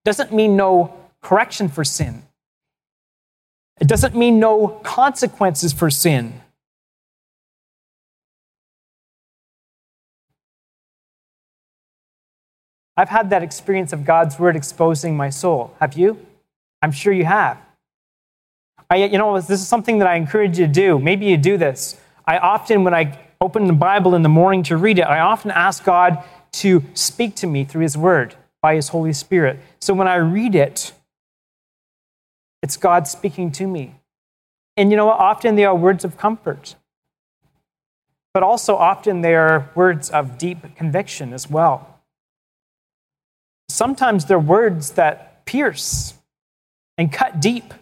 doesn't 0.04 0.32
mean 0.32 0.56
no 0.56 0.94
correction 1.22 1.68
for 1.68 1.84
sin, 1.84 2.25
it 3.80 3.86
doesn't 3.86 4.16
mean 4.16 4.40
no 4.40 4.68
consequences 4.82 5.72
for 5.72 5.88
sin. 5.90 6.40
I've 12.96 13.08
had 13.10 13.30
that 13.30 13.42
experience 13.42 13.92
of 13.92 14.04
God's 14.04 14.38
word 14.38 14.56
exposing 14.56 15.16
my 15.16 15.30
soul. 15.30 15.74
Have 15.80 15.94
you? 15.94 16.18
I'm 16.80 16.92
sure 16.92 17.12
you 17.12 17.24
have. 17.24 17.58
I, 18.88 18.96
you 18.96 19.18
know, 19.18 19.38
this 19.40 19.50
is 19.60 19.68
something 19.68 19.98
that 19.98 20.08
I 20.08 20.14
encourage 20.14 20.58
you 20.58 20.66
to 20.66 20.72
do. 20.72 20.98
Maybe 20.98 21.26
you 21.26 21.36
do 21.36 21.56
this. 21.56 21.98
I 22.24 22.38
often, 22.38 22.84
when 22.84 22.94
I 22.94 23.18
open 23.40 23.66
the 23.66 23.72
Bible 23.72 24.14
in 24.14 24.22
the 24.22 24.28
morning 24.28 24.62
to 24.64 24.76
read 24.76 24.98
it, 24.98 25.02
I 25.02 25.20
often 25.20 25.50
ask 25.50 25.84
God 25.84 26.22
to 26.52 26.82
speak 26.94 27.34
to 27.36 27.46
me 27.46 27.64
through 27.64 27.82
His 27.82 27.98
Word 27.98 28.36
by 28.62 28.76
His 28.76 28.88
Holy 28.88 29.12
Spirit. 29.12 29.58
So 29.80 29.92
when 29.92 30.08
I 30.08 30.16
read 30.16 30.54
it, 30.54 30.92
it's 32.62 32.76
God 32.76 33.06
speaking 33.06 33.52
to 33.52 33.66
me. 33.66 33.96
And 34.76 34.90
you 34.90 34.96
know 34.96 35.06
what? 35.06 35.18
Often 35.18 35.56
they 35.56 35.64
are 35.64 35.74
words 35.74 36.04
of 36.04 36.16
comfort, 36.16 36.76
but 38.32 38.42
also 38.42 38.76
often 38.76 39.20
they 39.20 39.34
are 39.34 39.70
words 39.74 40.10
of 40.10 40.38
deep 40.38 40.76
conviction 40.76 41.32
as 41.32 41.50
well. 41.50 41.95
Sometimes 43.68 44.25
they're 44.25 44.38
words 44.38 44.92
that 44.92 45.44
pierce 45.44 46.14
and 46.99 47.12
cut 47.12 47.40
deep. 47.40 47.75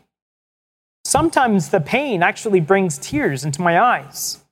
Sometimes 1.05 1.69
the 1.69 1.81
pain 1.81 2.23
actually 2.23 2.61
brings 2.61 2.99
tears 2.99 3.45
into 3.45 3.63
my 3.63 3.79
eyes. 3.81 4.43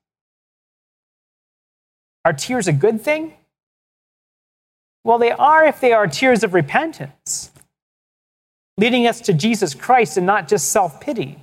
Are 2.24 2.32
tears 2.32 2.68
a 2.68 2.72
good 2.72 3.00
thing? 3.00 3.34
Well, 5.04 5.18
they 5.18 5.32
are 5.32 5.64
if 5.64 5.80
they 5.80 5.92
are 5.92 6.06
tears 6.06 6.44
of 6.44 6.54
repentance, 6.54 7.50
leading 8.78 9.06
us 9.06 9.20
to 9.22 9.32
Jesus 9.32 9.74
Christ 9.74 10.16
and 10.16 10.26
not 10.26 10.46
just 10.46 10.68
self 10.68 11.00
pity. 11.00 11.38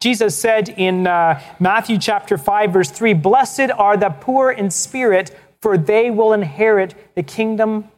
Jesus 0.00 0.36
said 0.36 0.68
in 0.70 1.06
uh, 1.06 1.42
Matthew 1.58 1.98
chapter 1.98 2.38
5, 2.38 2.72
verse 2.72 2.90
3 2.90 3.14
Blessed 3.14 3.70
are 3.76 3.96
the 3.96 4.10
poor 4.10 4.50
in 4.50 4.70
spirit, 4.70 5.36
for 5.60 5.76
they 5.76 6.10
will 6.10 6.32
inherit 6.32 6.94
the 7.14 7.22
kingdom 7.22 7.90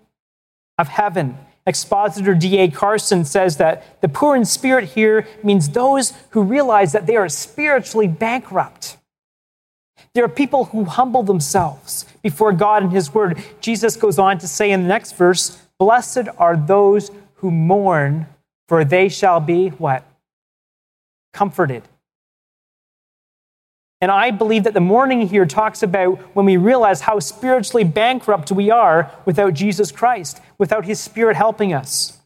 of 0.80 0.88
heaven. 0.88 1.36
Expositor 1.66 2.34
D.A. 2.34 2.68
Carson 2.68 3.24
says 3.24 3.58
that 3.58 4.00
the 4.00 4.08
poor 4.08 4.34
in 4.34 4.44
spirit 4.44 4.90
here 4.90 5.28
means 5.44 5.68
those 5.68 6.14
who 6.30 6.42
realize 6.42 6.92
that 6.92 7.06
they 7.06 7.16
are 7.16 7.28
spiritually 7.28 8.08
bankrupt. 8.08 8.96
There 10.14 10.24
are 10.24 10.28
people 10.28 10.66
who 10.66 10.84
humble 10.84 11.22
themselves 11.22 12.06
before 12.22 12.52
God 12.52 12.82
and 12.82 12.92
His 12.92 13.14
Word. 13.14 13.42
Jesus 13.60 13.94
goes 13.94 14.18
on 14.18 14.38
to 14.38 14.48
say 14.48 14.70
in 14.70 14.82
the 14.82 14.88
next 14.88 15.16
verse, 15.16 15.62
Blessed 15.78 16.28
are 16.38 16.56
those 16.56 17.10
who 17.34 17.50
mourn, 17.50 18.26
for 18.66 18.84
they 18.84 19.08
shall 19.08 19.38
be 19.38 19.68
what? 19.68 20.04
Comforted. 21.32 21.82
And 24.00 24.10
I 24.10 24.30
believe 24.30 24.64
that 24.64 24.72
the 24.72 24.80
mourning 24.80 25.28
here 25.28 25.44
talks 25.44 25.82
about 25.82 26.18
when 26.34 26.46
we 26.46 26.56
realize 26.56 27.02
how 27.02 27.18
spiritually 27.20 27.84
bankrupt 27.84 28.50
we 28.50 28.70
are 28.70 29.10
without 29.26 29.52
Jesus 29.52 29.92
Christ, 29.92 30.40
without 30.60 30.84
his 30.84 31.00
spirit 31.00 31.36
helping 31.36 31.72
us. 31.72 32.18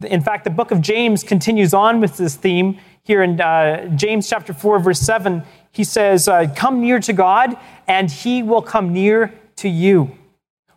In 0.00 0.22
fact, 0.22 0.44
the 0.44 0.50
book 0.50 0.70
of 0.70 0.80
James 0.80 1.22
continues 1.22 1.72
on 1.72 2.00
with 2.00 2.16
this 2.16 2.34
theme 2.34 2.78
here 3.02 3.22
in 3.22 3.40
uh, 3.40 3.86
James 3.94 4.28
chapter 4.28 4.52
4, 4.52 4.80
verse 4.80 5.00
7. 5.00 5.44
He 5.70 5.84
says, 5.84 6.26
uh, 6.26 6.52
Come 6.56 6.80
near 6.80 6.98
to 7.00 7.12
God, 7.12 7.56
and 7.86 8.10
he 8.10 8.42
will 8.42 8.62
come 8.62 8.92
near 8.92 9.32
to 9.56 9.68
you. 9.68 10.10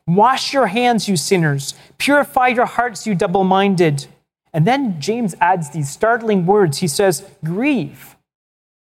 Wash 0.06 0.54
your 0.54 0.68
hands, 0.68 1.08
you 1.08 1.16
sinners. 1.16 1.74
Purify 1.98 2.50
your 2.50 2.66
hearts, 2.66 3.08
you 3.08 3.16
double 3.16 3.44
minded. 3.44 4.08
And 4.54 4.68
then 4.68 5.00
James 5.00 5.36
adds 5.40 5.70
these 5.70 5.90
startling 5.90 6.46
words. 6.46 6.80
He 6.80 6.88
says, 6.88 7.24
Grieve, 7.44 8.18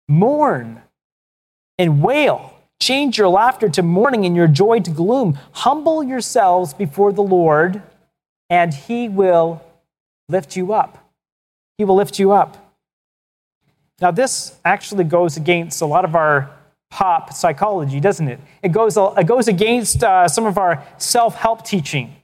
mourn 0.09 0.83
and 1.79 2.03
wail. 2.03 2.57
Change 2.81 3.19
your 3.19 3.29
laughter 3.29 3.69
to 3.69 3.83
mourning 3.83 4.25
and 4.25 4.35
your 4.35 4.49
joy 4.49 4.81
to 4.81 4.91
gloom. 4.91 5.39
Humble 5.53 6.03
yourselves 6.03 6.73
before 6.73 7.13
the 7.13 7.23
Lord, 7.23 7.83
and 8.51 8.75
He 8.75 9.09
will 9.09 9.63
lift 10.29 10.57
you 10.57 10.75
up. 10.75 10.99
He 11.79 11.85
will 11.85 11.97
lift 11.97 12.19
you 12.19 12.33
up. 12.33 12.75
Now, 14.01 14.11
this 14.11 14.59
actually 14.65 15.05
goes 15.05 15.37
against 15.37 15.81
a 15.81 15.87
lot 15.87 16.05
of 16.05 16.15
our 16.15 16.51
pop 16.91 17.33
psychology, 17.33 18.01
doesn't 18.01 18.29
it? 18.29 18.41
It 18.63 18.73
goes, 18.73 18.97
it 18.97 19.27
goes 19.27 19.49
against 19.49 20.03
uh, 20.03 20.27
some 20.29 20.45
of 20.45 20.59
our 20.59 20.85
self 20.99 21.37
help 21.37 21.65
teaching 21.65 22.17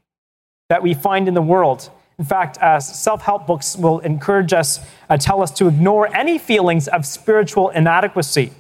that 0.69 0.83
we 0.83 0.95
find 0.95 1.29
in 1.29 1.35
the 1.35 1.43
world. 1.43 1.89
In 2.19 2.25
fact, 2.25 2.59
uh, 2.59 2.81
self 2.81 3.23
help 3.23 3.47
books 3.47 3.77
will 3.77 4.01
encourage 4.01 4.53
us, 4.53 4.81
uh, 5.09 5.17
tell 5.17 5.43
us 5.43 5.51
to 5.53 5.69
ignore 5.69 6.15
any 6.15 6.39
feelings 6.39 6.89
of 6.89 7.07
spiritual 7.07 7.69
inadequacy. 7.71 8.53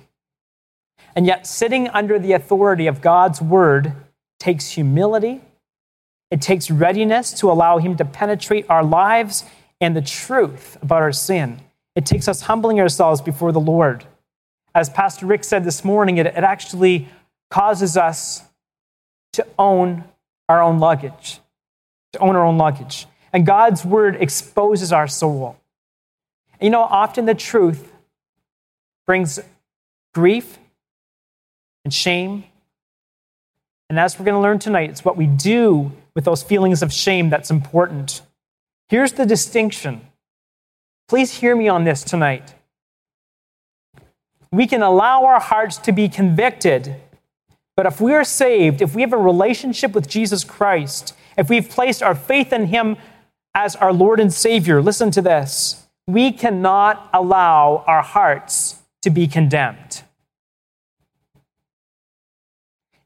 And 1.14 1.26
yet, 1.26 1.46
sitting 1.46 1.88
under 1.88 2.18
the 2.18 2.32
authority 2.32 2.86
of 2.86 3.00
God's 3.00 3.40
word 3.40 3.94
takes 4.38 4.70
humility, 4.70 5.40
it 6.30 6.40
takes 6.40 6.70
readiness 6.70 7.32
to 7.34 7.50
allow 7.50 7.78
Him 7.78 7.96
to 7.96 8.04
penetrate 8.04 8.66
our 8.68 8.84
lives 8.84 9.44
and 9.80 9.96
the 9.96 10.02
truth 10.02 10.76
about 10.82 11.02
our 11.02 11.12
sin. 11.12 11.60
It 11.94 12.04
takes 12.06 12.28
us 12.28 12.42
humbling 12.42 12.80
ourselves 12.80 13.20
before 13.20 13.52
the 13.52 13.60
Lord. 13.60 14.04
As 14.74 14.90
Pastor 14.90 15.26
Rick 15.26 15.44
said 15.44 15.64
this 15.64 15.84
morning, 15.84 16.18
it, 16.18 16.26
it 16.26 16.36
actually 16.36 17.08
causes 17.50 17.96
us 17.96 18.42
to 19.32 19.46
own 19.58 20.04
our 20.48 20.62
own 20.62 20.78
luggage, 20.78 21.40
to 22.12 22.18
own 22.18 22.36
our 22.36 22.44
own 22.44 22.58
luggage. 22.58 23.06
And 23.32 23.46
God's 23.46 23.84
word 23.84 24.16
exposes 24.16 24.92
our 24.92 25.06
soul. 25.06 25.56
And 26.52 26.62
you 26.62 26.70
know, 26.70 26.82
often 26.82 27.26
the 27.26 27.34
truth 27.34 27.92
brings 29.06 29.38
grief 30.14 30.58
and 31.84 31.92
shame. 31.92 32.44
And 33.88 34.00
as 34.00 34.18
we're 34.18 34.24
going 34.24 34.34
to 34.34 34.40
learn 34.40 34.58
tonight, 34.58 34.90
it's 34.90 35.04
what 35.04 35.16
we 35.16 35.26
do 35.26 35.92
with 36.16 36.24
those 36.24 36.42
feelings 36.42 36.82
of 36.82 36.92
shame 36.92 37.28
that's 37.28 37.50
important. 37.50 38.22
Here's 38.88 39.12
the 39.12 39.26
distinction. 39.26 40.00
Please 41.08 41.34
hear 41.34 41.54
me 41.54 41.68
on 41.68 41.84
this 41.84 42.02
tonight. 42.02 42.54
We 44.50 44.66
can 44.66 44.82
allow 44.82 45.24
our 45.24 45.38
hearts 45.38 45.76
to 45.78 45.92
be 45.92 46.08
convicted, 46.08 46.96
but 47.76 47.84
if 47.84 48.00
we 48.00 48.14
are 48.14 48.24
saved, 48.24 48.80
if 48.80 48.94
we 48.94 49.02
have 49.02 49.12
a 49.12 49.18
relationship 49.18 49.92
with 49.92 50.08
Jesus 50.08 50.42
Christ, 50.42 51.14
if 51.36 51.50
we've 51.50 51.68
placed 51.68 52.02
our 52.02 52.14
faith 52.14 52.50
in 52.50 52.66
Him 52.66 52.96
as 53.54 53.76
our 53.76 53.92
Lord 53.92 54.18
and 54.18 54.32
Savior, 54.32 54.80
listen 54.80 55.10
to 55.10 55.20
this. 55.20 55.86
We 56.06 56.32
cannot 56.32 57.10
allow 57.12 57.84
our 57.86 58.02
hearts 58.02 58.82
to 59.02 59.10
be 59.10 59.28
condemned. 59.28 60.02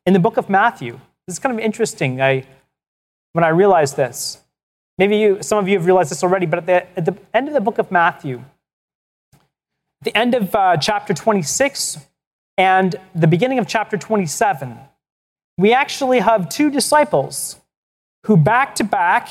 In 0.06 0.12
the 0.12 0.20
book 0.20 0.36
of 0.36 0.48
Matthew, 0.48 1.00
this 1.26 1.34
is 1.34 1.38
kind 1.40 1.58
of 1.58 1.64
interesting. 1.64 2.20
I, 2.22 2.44
when 3.32 3.44
I 3.44 3.49
realized 3.49 3.96
this, 3.96 4.38
maybe 4.99 5.16
you, 5.16 5.42
some 5.42 5.58
of 5.58 5.68
you 5.68 5.76
have 5.78 5.87
realized 5.87 6.10
this 6.10 6.22
already, 6.22 6.46
but 6.46 6.58
at 6.60 6.66
the, 6.66 6.99
at 6.99 7.04
the 7.04 7.16
end 7.32 7.49
of 7.49 7.54
the 7.54 7.60
book 7.60 7.78
of 7.78 7.90
Matthew, 7.90 8.44
the 10.02 10.16
end 10.16 10.34
of 10.34 10.54
uh, 10.54 10.76
chapter 10.76 11.12
26 11.12 11.99
and 12.56 12.96
the 13.14 13.26
beginning 13.26 13.58
of 13.58 13.66
chapter 13.66 13.96
27, 13.96 14.78
we 15.58 15.72
actually 15.72 16.20
have 16.20 16.49
two 16.49 16.70
disciples 16.70 17.60
who 18.26 18.37
back 18.37 18.75
to 18.76 18.84
back 18.84 19.28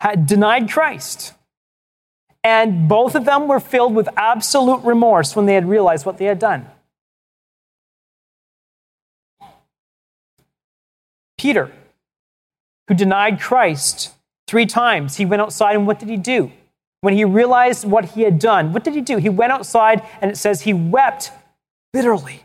had 0.00 0.26
denied 0.26 0.70
Christ. 0.70 1.34
And 2.44 2.88
both 2.88 3.14
of 3.14 3.24
them 3.24 3.48
were 3.48 3.60
filled 3.60 3.94
with 3.94 4.08
absolute 4.16 4.84
remorse 4.84 5.34
when 5.34 5.46
they 5.46 5.54
had 5.54 5.68
realized 5.68 6.06
what 6.06 6.18
they 6.18 6.26
had 6.26 6.38
done. 6.38 6.68
Peter, 11.36 11.70
who 12.88 12.94
denied 12.94 13.40
Christ 13.40 14.14
three 14.46 14.66
times, 14.66 15.16
he 15.16 15.26
went 15.26 15.42
outside 15.42 15.76
and 15.76 15.86
what 15.86 15.98
did 15.98 16.08
he 16.08 16.16
do? 16.16 16.50
When 17.00 17.14
he 17.14 17.24
realized 17.24 17.84
what 17.84 18.06
he 18.06 18.22
had 18.22 18.38
done, 18.38 18.72
what 18.72 18.82
did 18.82 18.94
he 18.94 19.00
do? 19.00 19.18
He 19.18 19.28
went 19.28 19.52
outside 19.52 20.02
and 20.20 20.30
it 20.30 20.36
says 20.36 20.62
he 20.62 20.74
wept 20.74 21.30
bitterly 21.92 22.42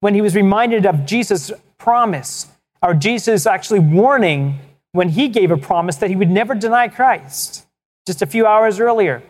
when 0.00 0.14
he 0.14 0.20
was 0.20 0.34
reminded 0.34 0.86
of 0.86 1.04
Jesus' 1.04 1.52
promise, 1.78 2.46
or 2.82 2.94
Jesus 2.94 3.46
actually 3.46 3.80
warning 3.80 4.58
when 4.92 5.10
he 5.10 5.28
gave 5.28 5.50
a 5.50 5.56
promise 5.56 5.96
that 5.96 6.10
he 6.10 6.16
would 6.16 6.30
never 6.30 6.54
deny 6.54 6.88
Christ 6.88 7.66
just 8.06 8.22
a 8.22 8.26
few 8.26 8.46
hours 8.46 8.78
earlier. 8.78 9.22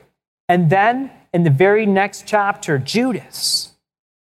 And 0.49 0.71
then 0.71 1.11
in 1.33 1.45
the 1.45 1.51
very 1.51 1.87
next 1.87 2.27
chapter, 2.27 2.79
Judas, 2.79 3.76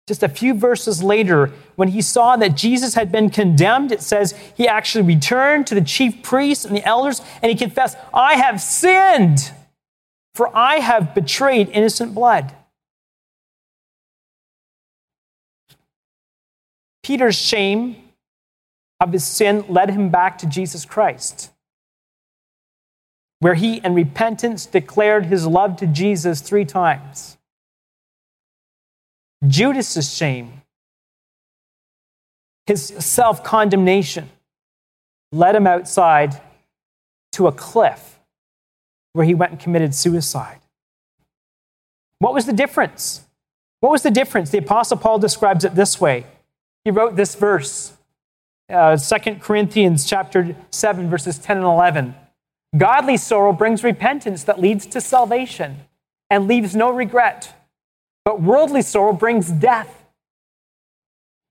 just 0.06 0.22
a 0.22 0.28
few 0.28 0.54
verses 0.54 1.02
later, 1.02 1.50
when 1.76 1.88
he 1.88 2.02
saw 2.02 2.36
that 2.36 2.56
Jesus 2.56 2.94
had 2.94 3.10
been 3.10 3.30
condemned, 3.30 3.90
it 3.90 4.02
says 4.02 4.32
he 4.56 4.68
actually 4.68 5.04
returned 5.04 5.66
to 5.68 5.74
the 5.74 5.80
chief 5.80 6.22
priests 6.22 6.64
and 6.64 6.76
the 6.76 6.86
elders 6.86 7.22
and 7.42 7.50
he 7.50 7.56
confessed, 7.56 7.96
I 8.12 8.34
have 8.34 8.60
sinned, 8.60 9.52
for 10.34 10.54
I 10.56 10.76
have 10.76 11.14
betrayed 11.14 11.70
innocent 11.70 12.14
blood. 12.14 12.54
Peter's 17.02 17.36
shame 17.36 17.96
of 19.00 19.12
his 19.12 19.24
sin 19.24 19.64
led 19.68 19.90
him 19.90 20.10
back 20.10 20.38
to 20.38 20.46
Jesus 20.46 20.84
Christ 20.84 21.50
where 23.44 23.52
he, 23.52 23.76
in 23.84 23.92
repentance, 23.92 24.64
declared 24.64 25.26
his 25.26 25.46
love 25.46 25.76
to 25.76 25.86
Jesus 25.86 26.40
three 26.40 26.64
times. 26.64 27.36
Judas's 29.46 30.14
shame, 30.14 30.62
his 32.66 32.84
self 32.84 33.44
condemnation, 33.44 34.30
led 35.32 35.54
him 35.54 35.66
outside 35.66 36.40
to 37.32 37.46
a 37.46 37.52
cliff 37.52 38.18
where 39.12 39.26
he 39.26 39.34
went 39.34 39.52
and 39.52 39.60
committed 39.60 39.94
suicide. 39.94 40.60
What 42.18 42.34
was 42.34 42.46
the 42.46 42.52
difference? 42.52 43.22
What 43.80 43.90
was 43.90 44.02
the 44.02 44.10
difference? 44.10 44.50
The 44.50 44.58
Apostle 44.58 44.96
Paul 44.96 45.18
describes 45.18 45.64
it 45.64 45.74
this 45.74 46.00
way. 46.00 46.26
He 46.84 46.90
wrote 46.90 47.16
this 47.16 47.34
verse, 47.34 47.92
uh, 48.70 48.96
2 48.96 49.36
Corinthians 49.36 50.06
chapter 50.06 50.56
7, 50.70 51.10
verses 51.10 51.38
10 51.38 51.58
and 51.58 51.66
11. 51.66 52.14
Godly 52.76 53.16
sorrow 53.16 53.52
brings 53.52 53.84
repentance 53.84 54.44
that 54.44 54.60
leads 54.60 54.86
to 54.86 55.00
salvation 55.00 55.80
and 56.30 56.48
leaves 56.48 56.74
no 56.74 56.90
regret. 56.90 57.54
But 58.24 58.40
worldly 58.40 58.82
sorrow 58.82 59.12
brings 59.12 59.50
death. 59.50 60.02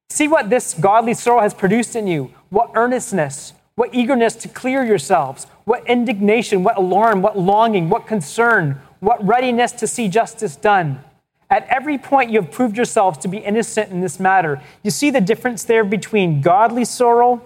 See 0.10 0.28
what 0.28 0.50
this 0.50 0.74
godly 0.74 1.14
sorrow 1.14 1.42
has 1.42 1.54
produced 1.54 1.96
in 1.96 2.08
you 2.08 2.34
what 2.50 2.72
earnestness, 2.76 3.54
what 3.76 3.94
eagerness 3.96 4.36
to 4.36 4.48
clear 4.48 4.84
yourselves, 4.84 5.48
what 5.66 5.88
indignation, 5.88 6.64
what 6.64 6.78
alarm, 6.78 7.22
what 7.22 7.38
longing, 7.38 7.90
what 7.90 8.06
concern, 8.06 8.80
what 9.00 9.26
readiness 9.26 9.72
to 9.72 9.88
see 9.88 10.08
justice 10.08 10.56
done. 10.56 11.04
At 11.50 11.68
every 11.68 11.98
point, 11.98 12.32
you 12.32 12.42
have 12.42 12.52
proved 12.52 12.78
yourselves 12.78 13.18
to 13.20 13.28
be 13.28 13.38
innocent 13.38 13.92
in 13.92 14.02
this 14.02 14.20
matter. 14.20 14.62
You 14.84 14.92
see 14.92 15.10
the 15.10 15.22
difference 15.22 15.64
there 15.64 15.84
between 15.84 16.42
godly 16.42 16.86
sorrow 16.86 17.42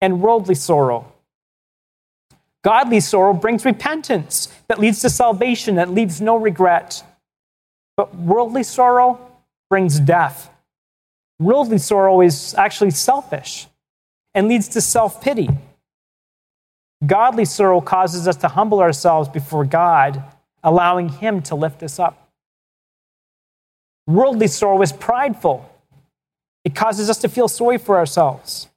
and 0.00 0.20
worldly 0.20 0.54
sorrow. 0.54 1.12
Godly 2.62 3.00
sorrow 3.00 3.34
brings 3.34 3.64
repentance 3.64 4.48
that 4.66 4.78
leads 4.78 5.00
to 5.02 5.10
salvation, 5.10 5.76
that 5.76 5.90
leaves 5.90 6.20
no 6.20 6.36
regret. 6.36 7.02
But 7.98 8.14
worldly 8.14 8.62
sorrow 8.62 9.18
brings 9.68 9.98
death. 9.98 10.50
Worldly 11.40 11.78
sorrow 11.78 12.20
is 12.20 12.54
actually 12.54 12.92
selfish 12.92 13.66
and 14.34 14.46
leads 14.46 14.68
to 14.68 14.80
self 14.80 15.20
pity. 15.20 15.48
Godly 17.04 17.44
sorrow 17.44 17.80
causes 17.80 18.28
us 18.28 18.36
to 18.36 18.48
humble 18.48 18.78
ourselves 18.78 19.28
before 19.28 19.64
God, 19.64 20.22
allowing 20.62 21.08
Him 21.08 21.42
to 21.42 21.56
lift 21.56 21.82
us 21.82 21.98
up. 21.98 22.30
Worldly 24.06 24.46
sorrow 24.46 24.80
is 24.80 24.92
prideful, 24.92 25.68
it 26.64 26.76
causes 26.76 27.10
us 27.10 27.18
to 27.18 27.28
feel 27.28 27.48
sorry 27.48 27.78
for 27.78 27.98
ourselves. 27.98 28.68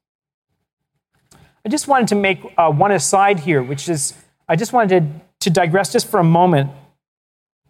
I 1.64 1.70
just 1.70 1.88
wanted 1.88 2.08
to 2.08 2.16
make 2.16 2.40
uh, 2.58 2.72
one 2.72 2.92
aside 2.92 3.42
here, 3.42 3.62
which 3.62 3.88
is 3.88 4.16
I 4.50 4.56
just 4.56 4.74
wanted 4.74 5.04
to, 5.04 5.22
to 5.42 5.50
digress 5.52 5.92
just 5.94 6.08
for 6.08 6.20
a 6.20 6.24
moment 6.24 6.72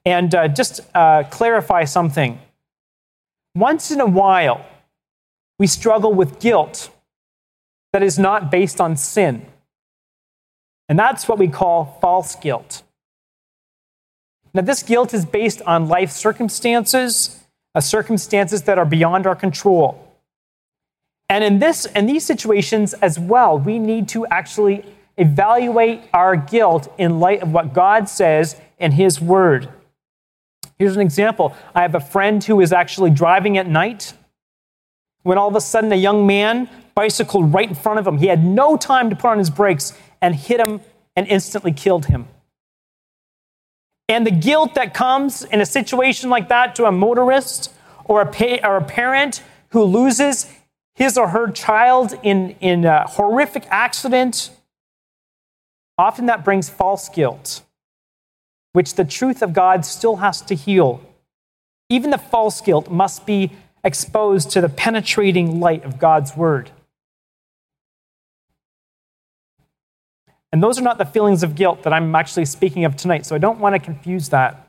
and 0.06 0.34
uh, 0.34 0.48
just 0.48 0.82
uh, 0.96 1.24
clarify 1.24 1.84
something. 1.84 2.40
Once 3.56 3.92
in 3.92 4.00
a 4.00 4.06
while, 4.06 4.66
we 5.60 5.68
struggle 5.68 6.14
with 6.14 6.40
guilt 6.40 6.90
that 7.94 8.02
is 8.02 8.18
not 8.18 8.50
based 8.50 8.80
on 8.80 8.96
sin. 8.96 9.46
And 10.90 10.98
that's 10.98 11.28
what 11.28 11.38
we 11.38 11.48
call 11.48 11.98
false 12.02 12.36
guilt. 12.36 12.84
Now, 14.54 14.62
this 14.62 14.84
guilt 14.84 15.14
is 15.14 15.26
based 15.26 15.62
on 15.62 15.88
life 15.88 16.12
circumstances, 16.12 17.44
uh, 17.74 17.80
circumstances 17.82 18.64
that 18.64 18.78
are 18.78 18.86
beyond 18.86 19.26
our 19.26 19.36
control. 19.36 20.08
And 21.30 21.44
in 21.46 21.60
this 21.60 21.86
in 21.86 22.08
these 22.08 22.26
situations 22.26 22.94
as 22.96 23.18
well, 23.18 23.58
we 23.58 23.80
need 23.80 24.10
to 24.10 24.26
actually 24.28 24.84
evaluate 25.18 26.02
our 26.14 26.36
guilt 26.36 26.94
in 26.98 27.22
light 27.22 27.42
of 27.42 27.54
what 27.54 27.74
God 27.74 28.10
says 28.10 28.60
in 28.80 28.92
his 28.92 29.22
word. 29.22 29.70
Here's 30.82 30.96
an 30.96 31.02
example. 31.04 31.56
I 31.76 31.84
have 31.84 31.94
a 31.94 32.00
friend 32.00 32.44
who 32.44 32.60
is 32.60 32.74
actually 32.74 33.12
driving 33.12 33.56
at 33.60 33.68
night 33.68 34.14
when 35.22 35.38
all 35.38 35.48
of 35.48 35.56
a 35.56 35.62
sudden 35.62 35.92
a 35.92 35.96
young 35.96 36.26
man 36.26 36.68
bicycled 36.96 37.54
right 37.54 37.70
in 37.70 37.76
front 37.76 38.00
of 38.00 38.08
him. 38.08 38.18
He 38.18 38.26
had 38.26 38.44
no 38.44 38.78
time 38.78 39.12
to 39.12 39.16
put 39.16 39.28
on 39.28 39.38
his 39.38 39.52
brakes 39.52 39.96
and 40.24 40.34
hit 40.34 40.60
him 40.60 40.82
and 41.16 41.28
instantly 41.28 41.72
killed 41.72 42.08
him. 42.08 42.28
And 44.10 44.26
the 44.26 44.32
guilt 44.32 44.74
that 44.74 44.96
comes 44.96 45.44
in 45.44 45.62
a 45.62 45.68
situation 45.68 46.32
like 46.32 46.50
that 46.50 46.74
to 46.78 46.86
a 46.86 46.92
motorist 46.92 47.72
or 48.06 48.22
a, 48.22 48.26
pay, 48.26 48.60
or 48.64 48.78
a 48.78 48.84
parent 48.84 49.44
who 49.70 49.84
loses 49.84 50.52
his 50.96 51.16
or 51.16 51.28
her 51.28 51.52
child 51.52 52.18
in, 52.24 52.56
in 52.60 52.86
a 52.86 53.06
horrific 53.06 53.68
accident, 53.70 54.50
often 56.00 56.26
that 56.26 56.44
brings 56.44 56.72
false 56.72 57.08
guilt, 57.08 57.62
which 58.74 58.96
the 58.96 59.06
truth 59.06 59.42
of 59.42 59.54
God 59.54 59.86
still 59.86 60.18
has 60.18 60.42
to 60.42 60.56
heal. 60.56 61.02
Even 61.90 62.10
the 62.10 62.18
false 62.18 62.62
guilt 62.62 62.90
must 62.90 63.26
be 63.26 63.52
exposed 63.84 64.52
to 64.52 64.62
the 64.62 64.70
penetrating 64.70 65.60
light 65.60 65.84
of 65.84 66.00
God's 66.00 66.38
word. 66.38 66.72
And 70.52 70.62
those 70.62 70.78
are 70.78 70.84
not 70.84 70.98
the 70.98 71.06
feelings 71.06 71.44
of 71.44 71.56
guilt 71.56 71.84
that 71.84 71.94
I'm 71.94 72.14
actually 72.14 72.46
speaking 72.46 72.86
of 72.86 72.96
tonight, 72.96 73.26
so 73.26 73.36
I 73.36 73.40
don't 73.40 73.60
want 73.60 73.74
to 73.74 73.80
confuse 73.80 74.30
that. 74.30 74.68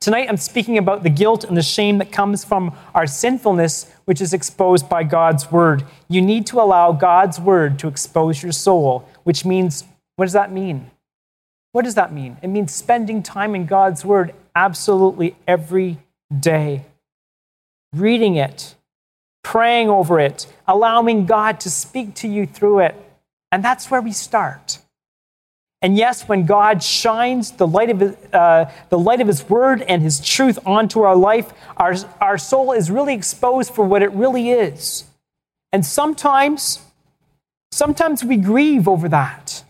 Tonight, 0.00 0.28
I'm 0.28 0.36
speaking 0.36 0.78
about 0.78 1.02
the 1.02 1.10
guilt 1.10 1.44
and 1.44 1.56
the 1.56 1.62
shame 1.62 1.98
that 1.98 2.12
comes 2.12 2.44
from 2.44 2.76
our 2.94 3.06
sinfulness, 3.06 3.92
which 4.04 4.20
is 4.20 4.32
exposed 4.32 4.88
by 4.88 5.04
God's 5.04 5.50
word. 5.50 5.84
You 6.08 6.20
need 6.20 6.46
to 6.48 6.60
allow 6.60 6.92
God's 6.92 7.40
word 7.40 7.78
to 7.80 7.88
expose 7.88 8.42
your 8.42 8.52
soul, 8.52 9.08
which 9.24 9.44
means 9.44 9.84
What 10.16 10.24
does 10.24 10.32
that 10.32 10.50
mean? 10.50 10.90
What 11.72 11.84
does 11.84 11.94
that 11.94 12.12
mean? 12.12 12.38
It 12.42 12.48
means 12.48 12.72
spending 12.74 13.22
time 13.22 13.54
in 13.54 13.66
God's 13.66 14.04
Word 14.04 14.34
absolutely 14.54 15.36
every 15.46 15.98
day, 16.36 16.84
reading 17.92 18.36
it, 18.36 18.74
praying 19.44 19.88
over 19.88 20.18
it, 20.18 20.46
allowing 20.66 21.26
God 21.26 21.60
to 21.60 21.70
speak 21.70 22.14
to 22.16 22.28
you 22.28 22.46
through 22.46 22.80
it. 22.80 22.94
And 23.52 23.64
that's 23.64 23.90
where 23.90 24.00
we 24.00 24.12
start. 24.12 24.78
And 25.80 25.96
yes, 25.96 26.28
when 26.28 26.44
God 26.44 26.82
shines 26.82 27.52
the 27.52 27.66
light 27.66 27.90
of 27.90 28.00
his, 28.00 28.16
uh, 28.32 28.70
the 28.88 28.98
light 28.98 29.20
of 29.20 29.28
His 29.28 29.48
Word 29.48 29.82
and 29.82 30.02
His 30.02 30.20
truth 30.20 30.58
onto 30.66 31.02
our 31.02 31.14
life, 31.14 31.52
our, 31.76 31.94
our 32.20 32.36
soul 32.36 32.72
is 32.72 32.90
really 32.90 33.14
exposed 33.14 33.72
for 33.72 33.84
what 33.84 34.02
it 34.02 34.10
really 34.10 34.50
is. 34.50 35.04
And 35.72 35.86
sometimes, 35.86 36.80
sometimes 37.70 38.24
we 38.24 38.38
grieve 38.38 38.88
over 38.88 39.08
that. 39.08 39.62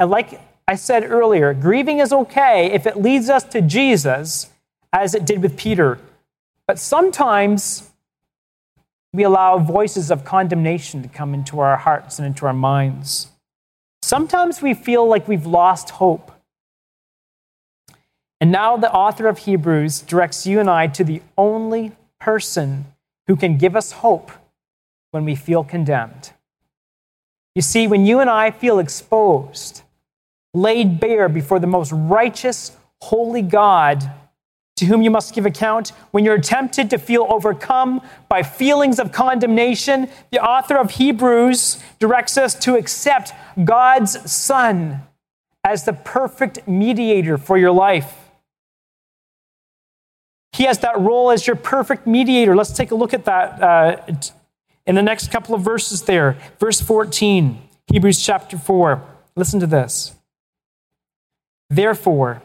And 0.00 0.10
like 0.10 0.40
I 0.66 0.74
said 0.74 1.04
earlier, 1.04 1.54
grieving 1.54 1.98
is 1.98 2.12
okay 2.12 2.70
if 2.72 2.86
it 2.86 2.96
leads 2.96 3.28
us 3.28 3.44
to 3.44 3.60
Jesus, 3.60 4.50
as 4.92 5.14
it 5.14 5.24
did 5.24 5.42
with 5.42 5.56
Peter. 5.56 5.98
But 6.66 6.78
sometimes 6.78 7.90
we 9.12 9.22
allow 9.22 9.58
voices 9.58 10.10
of 10.10 10.24
condemnation 10.24 11.02
to 11.02 11.08
come 11.08 11.34
into 11.34 11.60
our 11.60 11.76
hearts 11.76 12.18
and 12.18 12.26
into 12.26 12.46
our 12.46 12.52
minds. 12.52 13.28
Sometimes 14.02 14.62
we 14.62 14.74
feel 14.74 15.06
like 15.06 15.26
we've 15.26 15.46
lost 15.46 15.90
hope. 15.90 16.30
And 18.40 18.52
now 18.52 18.76
the 18.76 18.92
author 18.92 19.26
of 19.26 19.38
Hebrews 19.38 20.02
directs 20.02 20.46
you 20.46 20.60
and 20.60 20.70
I 20.70 20.86
to 20.88 21.02
the 21.02 21.22
only 21.36 21.92
person 22.20 22.86
who 23.26 23.34
can 23.34 23.58
give 23.58 23.74
us 23.74 23.92
hope 23.92 24.30
when 25.10 25.24
we 25.24 25.34
feel 25.34 25.64
condemned. 25.64 26.32
You 27.54 27.62
see, 27.62 27.86
when 27.88 28.06
you 28.06 28.20
and 28.20 28.30
I 28.30 28.50
feel 28.50 28.78
exposed, 28.78 29.82
laid 30.62 31.00
bare 31.00 31.28
before 31.28 31.58
the 31.58 31.66
most 31.66 31.92
righteous, 31.92 32.76
holy 33.00 33.42
God, 33.42 34.10
to 34.76 34.86
whom 34.86 35.02
you 35.02 35.10
must 35.10 35.34
give 35.34 35.44
account, 35.44 35.88
when 36.12 36.24
you're 36.24 36.38
tempted 36.38 36.90
to 36.90 36.98
feel 36.98 37.26
overcome 37.28 38.00
by 38.28 38.42
feelings 38.42 39.00
of 39.00 39.10
condemnation, 39.10 40.08
the 40.30 40.40
author 40.40 40.76
of 40.76 40.92
Hebrews 40.92 41.82
directs 41.98 42.36
us 42.38 42.54
to 42.60 42.76
accept 42.76 43.32
God's 43.64 44.30
Son 44.30 45.02
as 45.64 45.84
the 45.84 45.92
perfect 45.92 46.66
mediator 46.68 47.36
for 47.36 47.58
your 47.58 47.72
life. 47.72 48.14
He 50.52 50.64
has 50.64 50.78
that 50.78 50.98
role 50.98 51.30
as 51.30 51.46
your 51.46 51.56
perfect 51.56 52.06
mediator. 52.06 52.56
Let's 52.56 52.72
take 52.72 52.90
a 52.90 52.94
look 52.94 53.12
at 53.12 53.24
that 53.24 53.62
uh, 53.62 54.16
in 54.86 54.94
the 54.94 55.02
next 55.02 55.30
couple 55.30 55.54
of 55.54 55.62
verses 55.62 56.02
there. 56.02 56.36
Verse 56.58 56.80
14, 56.80 57.60
Hebrews 57.92 58.24
chapter 58.24 58.56
4. 58.56 59.02
Listen 59.36 59.60
to 59.60 59.66
this. 59.66 60.17
Therefore, 61.70 62.42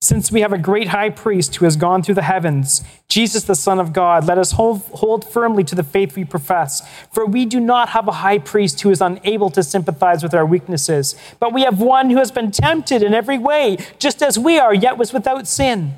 since 0.00 0.30
we 0.30 0.42
have 0.42 0.52
a 0.52 0.58
great 0.58 0.88
high 0.88 1.10
priest 1.10 1.56
who 1.56 1.64
has 1.64 1.74
gone 1.74 2.02
through 2.04 2.14
the 2.14 2.22
heavens, 2.22 2.84
Jesus, 3.08 3.42
the 3.42 3.56
Son 3.56 3.80
of 3.80 3.92
God, 3.92 4.24
let 4.26 4.38
us 4.38 4.52
hold, 4.52 4.82
hold, 4.92 5.28
firmly 5.28 5.64
to 5.64 5.74
the 5.74 5.82
faith 5.82 6.14
we 6.14 6.24
profess. 6.24 6.88
For 7.12 7.26
we 7.26 7.44
do 7.44 7.58
not 7.58 7.90
have 7.90 8.06
a 8.06 8.12
high 8.12 8.38
priest 8.38 8.80
who 8.82 8.90
is 8.90 9.00
unable 9.00 9.50
to 9.50 9.62
sympathize 9.64 10.22
with 10.22 10.34
our 10.34 10.46
weaknesses, 10.46 11.16
but 11.40 11.52
we 11.52 11.62
have 11.62 11.80
one 11.80 12.10
who 12.10 12.18
has 12.18 12.30
been 12.30 12.52
tempted 12.52 13.02
in 13.02 13.12
every 13.12 13.38
way, 13.38 13.76
just 13.98 14.22
as 14.22 14.38
we 14.38 14.56
are, 14.56 14.72
yet 14.72 14.98
was 14.98 15.12
without 15.12 15.48
sin. 15.48 15.96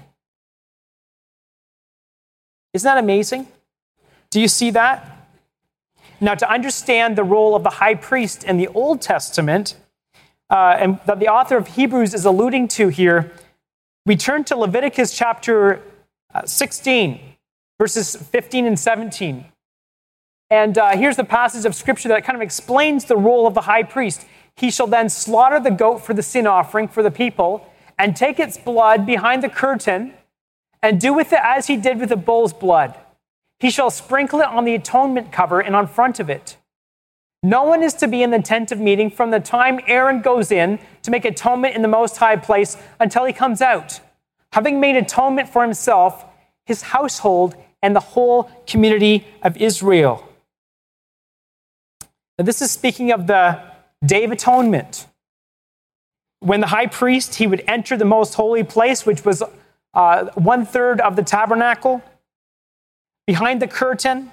Isn't 2.72 2.86
that 2.86 2.98
amazing? 2.98 3.48
Do 4.30 4.40
you 4.40 4.48
see 4.48 4.70
that? 4.70 5.26
Now, 6.22 6.34
to 6.34 6.50
understand 6.50 7.16
the 7.16 7.24
role 7.24 7.54
of 7.54 7.64
the 7.64 7.70
high 7.70 7.94
priest 7.96 8.44
in 8.44 8.56
the 8.56 8.68
Old 8.68 9.02
Testament, 9.02 9.76
uh, 10.50 10.76
and 10.78 10.98
that 11.06 11.20
the 11.20 11.28
author 11.28 11.56
of 11.56 11.68
Hebrews 11.68 12.12
is 12.12 12.24
alluding 12.24 12.68
to 12.68 12.88
here, 12.88 13.32
we 14.06 14.16
turn 14.16 14.44
to 14.44 14.56
Leviticus 14.56 15.16
chapter 15.16 15.80
uh, 16.34 16.44
16, 16.44 17.20
verses 17.78 18.16
15 18.16 18.66
and 18.66 18.78
17. 18.78 19.44
And 20.50 20.76
uh, 20.76 20.96
here's 20.96 21.16
the 21.16 21.24
passage 21.24 21.64
of 21.64 21.74
scripture 21.74 22.08
that 22.08 22.24
kind 22.24 22.34
of 22.34 22.42
explains 22.42 23.04
the 23.04 23.16
role 23.16 23.46
of 23.46 23.54
the 23.54 23.62
high 23.62 23.84
priest. 23.84 24.26
He 24.56 24.70
shall 24.70 24.88
then 24.88 25.08
slaughter 25.08 25.60
the 25.60 25.70
goat 25.70 25.98
for 25.98 26.12
the 26.12 26.22
sin 26.22 26.46
offering 26.46 26.88
for 26.88 27.02
the 27.02 27.10
people 27.10 27.66
and 27.98 28.16
take 28.16 28.40
its 28.40 28.58
blood 28.58 29.06
behind 29.06 29.42
the 29.44 29.48
curtain 29.48 30.14
and 30.82 31.00
do 31.00 31.12
with 31.12 31.32
it 31.32 31.40
as 31.42 31.68
he 31.68 31.76
did 31.76 32.00
with 32.00 32.08
the 32.08 32.16
bull's 32.16 32.52
blood. 32.52 32.94
He 33.60 33.70
shall 33.70 33.90
sprinkle 33.90 34.40
it 34.40 34.46
on 34.46 34.64
the 34.64 34.74
atonement 34.74 35.30
cover 35.30 35.60
and 35.60 35.76
on 35.76 35.86
front 35.86 36.18
of 36.18 36.28
it. 36.28 36.56
No 37.42 37.64
one 37.64 37.82
is 37.82 37.94
to 37.94 38.08
be 38.08 38.22
in 38.22 38.30
the 38.30 38.42
tent 38.42 38.70
of 38.70 38.80
meeting 38.80 39.10
from 39.10 39.30
the 39.30 39.40
time 39.40 39.80
Aaron 39.86 40.20
goes 40.20 40.52
in 40.52 40.78
to 41.02 41.10
make 41.10 41.24
atonement 41.24 41.74
in 41.74 41.82
the 41.82 41.88
most 41.88 42.18
high 42.18 42.36
place 42.36 42.76
until 42.98 43.24
he 43.24 43.32
comes 43.32 43.62
out, 43.62 44.00
having 44.52 44.78
made 44.78 44.96
atonement 44.96 45.48
for 45.48 45.62
himself, 45.62 46.24
his 46.66 46.82
household, 46.82 47.54
and 47.82 47.96
the 47.96 48.00
whole 48.00 48.50
community 48.66 49.26
of 49.42 49.56
Israel. 49.56 50.28
Now, 52.38 52.44
this 52.44 52.60
is 52.60 52.70
speaking 52.70 53.10
of 53.10 53.26
the 53.26 53.62
Day 54.04 54.24
of 54.24 54.32
Atonement. 54.32 55.06
When 56.40 56.60
the 56.60 56.68
high 56.68 56.86
priest, 56.86 57.36
he 57.36 57.46
would 57.46 57.62
enter 57.66 57.96
the 57.96 58.04
most 58.04 58.34
holy 58.34 58.64
place, 58.64 59.06
which 59.06 59.24
was 59.24 59.42
uh, 59.94 60.26
one 60.34 60.64
third 60.64 61.00
of 61.00 61.16
the 61.16 61.22
tabernacle, 61.22 62.02
behind 63.26 63.60
the 63.60 63.66
curtain, 63.66 64.30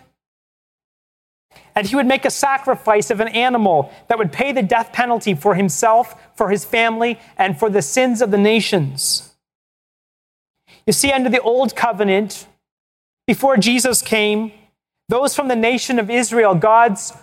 and 1.76 1.88
he 1.88 1.96
would 1.96 2.06
make 2.06 2.26
a 2.26 2.32
sacrifice 2.32 3.10
of 3.12 3.20
an 3.20 3.28
animal 3.30 3.92
that 4.08 4.18
would 4.18 4.32
pay 4.32 4.52
the 4.52 4.64
death 4.64 4.92
penalty 4.94 5.34
for 5.34 5.56
himself, 5.56 6.16
for 6.36 6.50
his 6.50 6.66
family, 6.66 7.20
and 7.38 7.58
for 7.58 7.70
the 7.70 7.82
sins 7.82 8.22
of 8.22 8.32
the 8.32 8.38
nations. 8.38 9.34
You 10.86 10.94
see, 10.94 11.12
under 11.12 11.30
the 11.30 11.42
old 11.42 11.76
covenant, 11.76 12.48
before 13.28 13.58
Jesus 13.58 14.02
came, 14.02 14.54
those 15.10 15.36
from 15.36 15.48
the 15.48 15.56
nation 15.56 16.00
of 16.00 16.10
Israel, 16.10 16.56
God's 16.56 17.14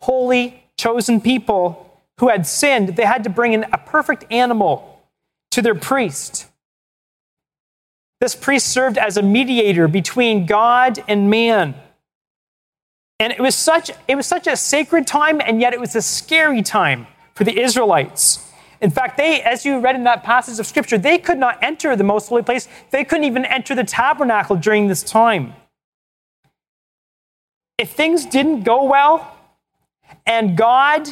holy, 0.00 0.64
chosen 0.78 1.20
people 1.20 1.86
who 2.18 2.28
had 2.28 2.46
sinned, 2.46 2.96
they 2.96 3.04
had 3.04 3.24
to 3.24 3.30
bring 3.30 3.52
in 3.52 3.64
a 3.64 3.78
perfect 3.78 4.24
animal 4.30 5.02
to 5.50 5.62
their 5.62 5.74
priest. 5.74 6.46
This 8.20 8.34
priest 8.34 8.68
served 8.68 8.98
as 8.98 9.16
a 9.16 9.22
mediator 9.22 9.88
between 9.88 10.46
God 10.46 11.02
and 11.08 11.30
man. 11.30 11.74
And 13.20 13.34
it 13.34 13.38
was 13.38 13.54
such 13.54 13.90
it 14.08 14.16
was 14.16 14.26
such 14.26 14.46
a 14.46 14.56
sacred 14.56 15.06
time, 15.06 15.40
and 15.40 15.60
yet 15.60 15.74
it 15.74 15.78
was 15.78 15.94
a 15.94 16.02
scary 16.02 16.62
time 16.62 17.06
for 17.34 17.44
the 17.44 17.60
Israelites. 17.60 18.50
In 18.80 18.90
fact, 18.90 19.18
they, 19.18 19.42
as 19.42 19.66
you 19.66 19.78
read 19.78 19.94
in 19.94 20.04
that 20.04 20.24
passage 20.24 20.58
of 20.58 20.66
scripture, 20.66 20.96
they 20.96 21.18
could 21.18 21.36
not 21.36 21.62
enter 21.62 21.94
the 21.96 22.04
most 22.04 22.28
holy 22.28 22.42
place. 22.42 22.66
They 22.90 23.04
couldn't 23.04 23.24
even 23.24 23.44
enter 23.44 23.74
the 23.74 23.84
tabernacle 23.84 24.56
during 24.56 24.88
this 24.88 25.02
time. 25.02 25.52
If 27.76 27.90
things 27.90 28.24
didn't 28.24 28.62
go 28.62 28.84
well, 28.84 29.36
and 30.24 30.56
God 30.56 31.08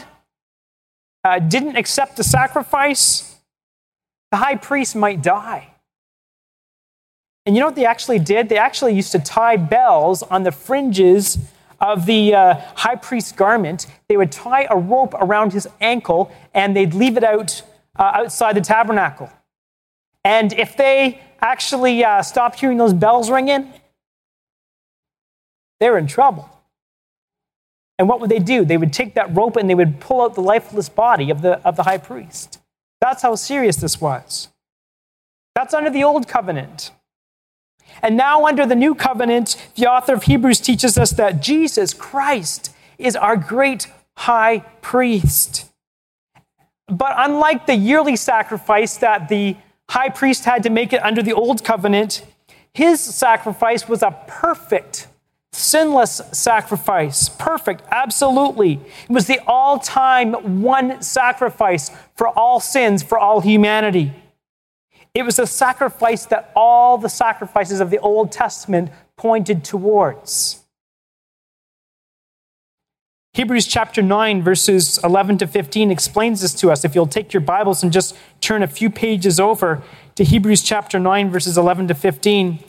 uh, 1.24 1.40
didn't 1.40 1.76
accept 1.76 2.16
the 2.16 2.24
sacrifice, 2.24 3.36
the 4.30 4.38
high 4.38 4.56
priest 4.56 4.96
might 4.96 5.20
die. 5.20 5.68
And 7.44 7.54
you 7.54 7.60
know 7.60 7.66
what 7.66 7.76
they 7.76 7.86
actually 7.86 8.18
did? 8.18 8.48
They 8.48 8.58
actually 8.58 8.94
used 8.94 9.12
to 9.12 9.18
tie 9.18 9.56
bells 9.56 10.22
on 10.22 10.42
the 10.42 10.52
fringes 10.52 11.38
of 11.80 12.06
the 12.06 12.34
uh, 12.34 12.54
high 12.74 12.96
priest's 12.96 13.32
garment, 13.32 13.86
they 14.08 14.16
would 14.16 14.32
tie 14.32 14.66
a 14.70 14.76
rope 14.76 15.14
around 15.14 15.52
his 15.52 15.68
ankle 15.80 16.32
and 16.54 16.76
they'd 16.76 16.94
leave 16.94 17.16
it 17.16 17.24
out 17.24 17.62
uh, 17.96 18.12
outside 18.14 18.56
the 18.56 18.60
tabernacle. 18.60 19.30
And 20.24 20.52
if 20.52 20.76
they 20.76 21.20
actually 21.40 22.04
uh, 22.04 22.22
stopped 22.22 22.60
hearing 22.60 22.78
those 22.78 22.92
bells 22.92 23.30
ringing, 23.30 23.72
they 25.80 25.90
were 25.90 25.98
in 25.98 26.06
trouble. 26.06 26.50
And 27.98 28.08
what 28.08 28.20
would 28.20 28.30
they 28.30 28.38
do? 28.38 28.64
They 28.64 28.76
would 28.76 28.92
take 28.92 29.14
that 29.14 29.34
rope 29.34 29.56
and 29.56 29.68
they 29.68 29.74
would 29.74 30.00
pull 30.00 30.22
out 30.22 30.34
the 30.34 30.40
lifeless 30.40 30.88
body 30.88 31.30
of 31.30 31.42
the, 31.42 31.60
of 31.66 31.76
the 31.76 31.82
high 31.82 31.98
priest. 31.98 32.60
That's 33.00 33.22
how 33.22 33.34
serious 33.34 33.76
this 33.76 34.00
was. 34.00 34.48
That's 35.54 35.74
under 35.74 35.90
the 35.90 36.04
old 36.04 36.28
covenant. 36.28 36.92
And 38.02 38.16
now, 38.16 38.46
under 38.46 38.66
the 38.66 38.74
new 38.74 38.94
covenant, 38.94 39.56
the 39.76 39.86
author 39.86 40.14
of 40.14 40.24
Hebrews 40.24 40.60
teaches 40.60 40.96
us 40.98 41.10
that 41.12 41.42
Jesus 41.42 41.94
Christ 41.94 42.74
is 42.98 43.16
our 43.16 43.36
great 43.36 43.86
high 44.16 44.60
priest. 44.82 45.66
But 46.88 47.14
unlike 47.16 47.66
the 47.66 47.76
yearly 47.76 48.16
sacrifice 48.16 48.96
that 48.96 49.28
the 49.28 49.56
high 49.90 50.08
priest 50.08 50.44
had 50.44 50.62
to 50.62 50.70
make 50.70 50.92
it 50.92 51.02
under 51.02 51.22
the 51.22 51.32
old 51.32 51.62
covenant, 51.64 52.24
his 52.72 53.00
sacrifice 53.00 53.88
was 53.88 54.02
a 54.02 54.16
perfect, 54.26 55.08
sinless 55.52 56.20
sacrifice. 56.32 57.28
Perfect, 57.28 57.82
absolutely. 57.90 58.80
It 59.08 59.10
was 59.10 59.26
the 59.26 59.40
all 59.46 59.78
time 59.78 60.62
one 60.62 61.02
sacrifice 61.02 61.90
for 62.16 62.28
all 62.28 62.60
sins, 62.60 63.02
for 63.02 63.18
all 63.18 63.40
humanity. 63.40 64.12
It 65.18 65.24
was 65.24 65.40
a 65.40 65.48
sacrifice 65.48 66.26
that 66.26 66.52
all 66.54 66.96
the 66.96 67.08
sacrifices 67.08 67.80
of 67.80 67.90
the 67.90 67.98
Old 67.98 68.30
Testament 68.30 68.92
pointed 69.16 69.64
towards. 69.64 70.64
Hebrews 73.32 73.66
chapter 73.66 74.00
9, 74.00 74.44
verses 74.44 75.00
11 75.02 75.38
to 75.38 75.48
15 75.48 75.90
explains 75.90 76.40
this 76.40 76.54
to 76.54 76.70
us. 76.70 76.84
If 76.84 76.94
you'll 76.94 77.08
take 77.08 77.32
your 77.32 77.40
Bibles 77.40 77.82
and 77.82 77.92
just 77.92 78.16
turn 78.40 78.62
a 78.62 78.68
few 78.68 78.90
pages 78.90 79.40
over 79.40 79.82
to 80.14 80.22
Hebrews 80.22 80.62
chapter 80.62 81.00
9, 81.00 81.30
verses 81.30 81.58
11 81.58 81.88
to 81.88 81.94
15, 81.94 82.60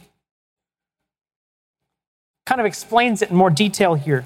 kind 2.48 2.60
of 2.60 2.66
explains 2.66 3.22
it 3.22 3.30
in 3.30 3.36
more 3.36 3.52
detail 3.52 3.94
here. 3.94 4.26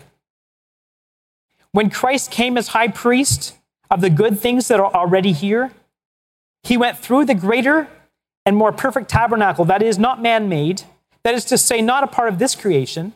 When 1.74 1.90
Christ 1.90 2.32
came 2.32 2.58
as 2.58 2.70
high 2.70 2.88
priest 2.88 3.58
of 3.92 4.00
the 4.00 4.10
good 4.10 4.40
things 4.40 4.70
that 4.70 4.80
are 4.80 4.94
already 4.94 5.34
here, 5.34 5.74
he 6.64 6.78
went 6.78 6.98
through 6.98 7.26
the 7.26 7.36
greater 7.36 7.90
and 8.46 8.56
more 8.58 8.72
perfect 8.72 9.10
tabernacle, 9.10 9.66
that 9.66 9.82
is, 9.82 9.98
not 9.98 10.22
man 10.22 10.50
made, 10.50 10.84
that 11.24 11.34
is 11.34 11.46
to 11.46 11.58
say, 11.58 11.82
not 11.82 12.04
a 12.04 12.08
part 12.08 12.28
of 12.28 12.40
this 12.40 12.56
creation. 12.56 13.14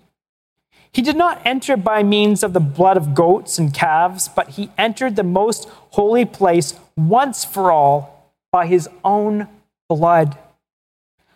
He 0.91 1.01
did 1.01 1.17
not 1.17 1.41
enter 1.45 1.75
by 1.77 2.01
means 2.01 2.43
of 2.43 2.53
the 2.53 2.59
blood 2.59 2.97
of 2.97 3.13
goats 3.13 3.59
and 3.59 3.73
calves, 3.73 4.29
but 4.29 4.51
he 4.51 4.71
entered 4.77 5.15
the 5.15 5.23
most 5.23 5.67
holy 5.91 6.25
place 6.25 6.73
once 6.95 7.43
for 7.43 7.71
all 7.71 8.33
by 8.51 8.65
his 8.65 8.89
own 9.03 9.47
blood, 9.89 10.37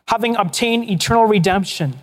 having 0.08 0.36
obtained 0.36 0.90
eternal 0.90 1.26
redemption. 1.26 2.00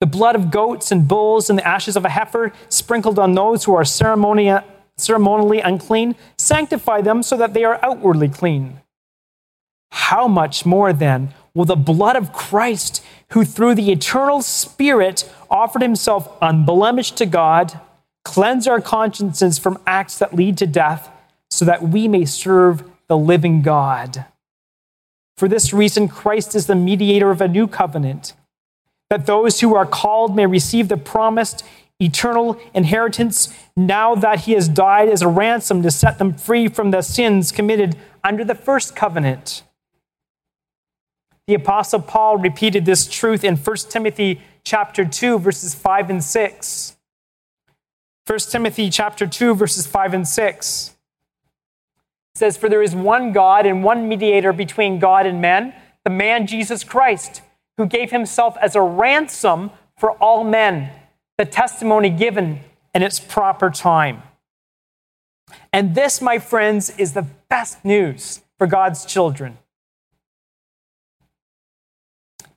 The 0.00 0.06
blood 0.06 0.34
of 0.34 0.50
goats 0.50 0.90
and 0.90 1.06
bulls 1.06 1.48
and 1.48 1.58
the 1.58 1.66
ashes 1.66 1.96
of 1.96 2.04
a 2.04 2.10
heifer 2.10 2.52
sprinkled 2.68 3.18
on 3.18 3.34
those 3.34 3.64
who 3.64 3.74
are 3.74 3.84
ceremonially 3.84 5.60
unclean 5.60 6.16
sanctify 6.36 7.02
them 7.02 7.22
so 7.22 7.36
that 7.36 7.54
they 7.54 7.64
are 7.64 7.78
outwardly 7.82 8.28
clean. 8.28 8.80
How 9.90 10.28
much 10.28 10.64
more 10.66 10.92
then 10.92 11.34
will 11.54 11.64
the 11.64 11.76
blood 11.76 12.16
of 12.16 12.32
Christ, 12.32 13.04
who 13.30 13.44
through 13.44 13.74
the 13.74 13.90
eternal 13.92 14.42
Spirit 14.42 15.30
offered 15.50 15.82
himself 15.82 16.36
unblemished 16.40 17.16
to 17.18 17.26
God, 17.26 17.80
cleanse 18.24 18.66
our 18.66 18.80
consciences 18.80 19.58
from 19.58 19.78
acts 19.86 20.18
that 20.18 20.34
lead 20.34 20.58
to 20.58 20.66
death, 20.66 21.10
so 21.50 21.64
that 21.64 21.82
we 21.82 22.08
may 22.08 22.24
serve 22.24 22.84
the 23.08 23.18
living 23.18 23.62
God? 23.62 24.26
For 25.36 25.48
this 25.48 25.72
reason, 25.72 26.06
Christ 26.06 26.54
is 26.54 26.66
the 26.66 26.74
mediator 26.74 27.30
of 27.30 27.40
a 27.40 27.48
new 27.48 27.66
covenant 27.66 28.34
that 29.10 29.26
those 29.26 29.60
who 29.60 29.74
are 29.74 29.86
called 29.86 30.36
may 30.36 30.46
receive 30.46 30.88
the 30.88 30.96
promised 30.96 31.64
eternal 32.00 32.58
inheritance 32.72 33.52
now 33.76 34.14
that 34.14 34.40
he 34.40 34.52
has 34.52 34.68
died 34.68 35.08
as 35.08 35.20
a 35.20 35.28
ransom 35.28 35.82
to 35.82 35.90
set 35.90 36.18
them 36.18 36.32
free 36.32 36.68
from 36.68 36.92
the 36.92 37.02
sins 37.02 37.52
committed 37.52 37.96
under 38.24 38.44
the 38.44 38.54
first 38.54 38.94
covenant. 38.94 39.62
The 41.50 41.56
apostle 41.56 42.00
Paul 42.00 42.36
repeated 42.36 42.84
this 42.84 43.08
truth 43.08 43.42
in 43.42 43.56
1 43.56 43.76
Timothy 43.88 44.40
chapter 44.62 45.04
2 45.04 45.40
verses 45.40 45.74
5 45.74 46.08
and 46.08 46.22
6. 46.22 46.96
1 48.24 48.38
Timothy 48.38 48.88
chapter 48.88 49.26
2 49.26 49.56
verses 49.56 49.84
5 49.84 50.14
and 50.14 50.28
6 50.28 50.96
says 52.36 52.56
for 52.56 52.68
there 52.68 52.84
is 52.84 52.94
one 52.94 53.32
God 53.32 53.66
and 53.66 53.82
one 53.82 54.08
mediator 54.08 54.52
between 54.52 55.00
God 55.00 55.26
and 55.26 55.40
men, 55.40 55.74
the 56.04 56.10
man 56.10 56.46
Jesus 56.46 56.84
Christ 56.84 57.42
who 57.76 57.84
gave 57.84 58.12
himself 58.12 58.56
as 58.62 58.76
a 58.76 58.80
ransom 58.80 59.72
for 59.98 60.12
all 60.22 60.44
men, 60.44 60.92
the 61.36 61.44
testimony 61.44 62.10
given 62.10 62.60
in 62.94 63.02
its 63.02 63.18
proper 63.18 63.70
time. 63.70 64.22
And 65.72 65.96
this, 65.96 66.22
my 66.22 66.38
friends, 66.38 66.90
is 66.90 67.14
the 67.14 67.26
best 67.48 67.84
news 67.84 68.40
for 68.56 68.68
God's 68.68 69.04
children. 69.04 69.58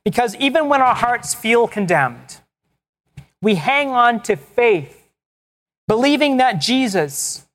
Because 0.04 0.36
even 0.36 0.68
when 0.68 0.82
our 0.82 0.94
hearts 0.94 1.34
feel 1.34 1.66
condemned, 1.66 2.40
we 3.40 3.54
hang 3.54 3.90
on 3.90 4.22
to 4.22 4.36
faith, 4.36 5.08
believing 5.88 6.36
that 6.36 6.60
Jesus, 6.60 7.46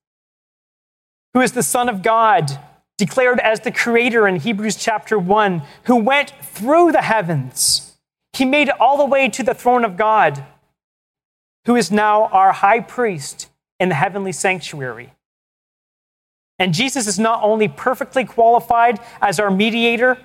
who 1.34 1.42
is 1.42 1.52
the 1.52 1.64
Son 1.64 1.90
of 1.90 2.02
God, 2.02 2.60
declared 2.98 3.40
as 3.40 3.62
the 3.62 3.72
creator 3.72 4.28
in 4.28 4.38
Hebrews 4.38 4.76
chapter 4.76 5.18
1, 5.18 5.62
who 5.86 5.96
went 5.96 6.34
through 6.42 6.92
the 6.92 7.02
heavens. 7.02 7.98
He 8.34 8.46
made 8.46 8.68
it 8.68 8.80
all 8.80 8.98
the 8.98 9.06
way 9.06 9.30
to 9.30 9.44
the 9.44 9.54
throne 9.54 9.86
of 9.86 9.96
God, 9.96 10.44
who 11.66 11.76
is 11.76 11.92
now 11.92 12.26
our 12.28 12.52
high 12.52 12.82
priest 12.82 13.50
in 13.80 13.90
the 13.90 13.96
heavenly 13.96 14.32
sanctuary. 14.32 15.14
And 16.58 16.74
Jesus 16.74 17.08
is 17.08 17.18
not 17.18 17.42
only 17.42 17.68
perfectly 17.68 18.26
qualified 18.26 19.00
as 19.22 19.40
our 19.40 19.50
mediator, 19.50 20.18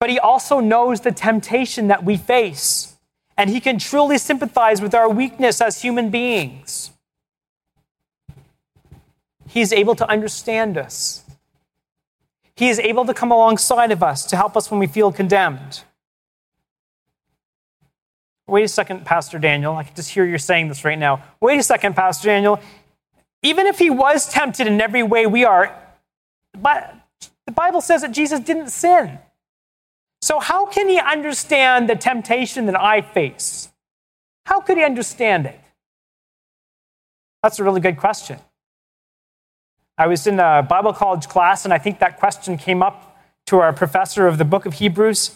but 0.00 0.10
he 0.10 0.18
also 0.18 0.60
knows 0.60 1.00
the 1.00 1.12
temptation 1.12 1.88
that 1.88 2.04
we 2.04 2.16
face. 2.16 2.96
And 3.36 3.50
he 3.50 3.60
can 3.60 3.78
truly 3.78 4.18
sympathize 4.18 4.80
with 4.80 4.94
our 4.94 5.08
weakness 5.08 5.60
as 5.60 5.82
human 5.82 6.10
beings. 6.10 6.90
He 9.46 9.60
is 9.60 9.72
able 9.72 9.94
to 9.96 10.08
understand 10.08 10.76
us. 10.76 11.24
He 12.54 12.68
is 12.68 12.78
able 12.80 13.04
to 13.06 13.14
come 13.14 13.30
alongside 13.30 13.92
of 13.92 14.02
us 14.02 14.26
to 14.26 14.36
help 14.36 14.56
us 14.56 14.70
when 14.70 14.80
we 14.80 14.88
feel 14.88 15.12
condemned. 15.12 15.82
Wait 18.48 18.64
a 18.64 18.68
second, 18.68 19.04
Pastor 19.04 19.38
Daniel. 19.38 19.76
I 19.76 19.84
can 19.84 19.94
just 19.94 20.10
hear 20.10 20.24
you 20.24 20.38
saying 20.38 20.68
this 20.68 20.84
right 20.84 20.98
now. 20.98 21.22
Wait 21.40 21.58
a 21.58 21.62
second, 21.62 21.94
Pastor 21.94 22.28
Daniel. 22.28 22.60
Even 23.42 23.66
if 23.66 23.78
he 23.78 23.90
was 23.90 24.28
tempted 24.28 24.66
in 24.66 24.80
every 24.80 25.02
way 25.02 25.26
we 25.26 25.44
are, 25.44 25.76
but 26.60 26.94
the 27.46 27.52
Bible 27.52 27.80
says 27.80 28.02
that 28.02 28.10
Jesus 28.10 28.40
didn't 28.40 28.70
sin. 28.70 29.18
So, 30.20 30.40
how 30.40 30.66
can 30.66 30.88
he 30.88 30.98
understand 30.98 31.88
the 31.88 31.96
temptation 31.96 32.66
that 32.66 32.80
I 32.80 33.00
face? 33.00 33.70
How 34.46 34.60
could 34.60 34.76
he 34.76 34.84
understand 34.84 35.46
it? 35.46 35.60
That's 37.42 37.58
a 37.58 37.64
really 37.64 37.80
good 37.80 37.96
question. 37.96 38.38
I 39.96 40.06
was 40.06 40.26
in 40.26 40.40
a 40.40 40.62
Bible 40.68 40.92
college 40.92 41.28
class, 41.28 41.64
and 41.64 41.74
I 41.74 41.78
think 41.78 41.98
that 42.00 42.18
question 42.18 42.56
came 42.56 42.82
up 42.82 43.16
to 43.46 43.58
our 43.58 43.72
professor 43.72 44.26
of 44.26 44.38
the 44.38 44.44
book 44.44 44.66
of 44.66 44.74
Hebrews. 44.74 45.34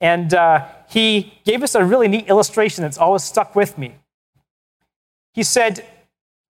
And 0.00 0.34
uh, 0.34 0.66
he 0.88 1.34
gave 1.44 1.62
us 1.62 1.74
a 1.74 1.84
really 1.84 2.08
neat 2.08 2.28
illustration 2.28 2.82
that's 2.82 2.98
always 2.98 3.22
stuck 3.22 3.56
with 3.56 3.78
me. 3.78 3.94
He 5.32 5.42
said, 5.42 5.84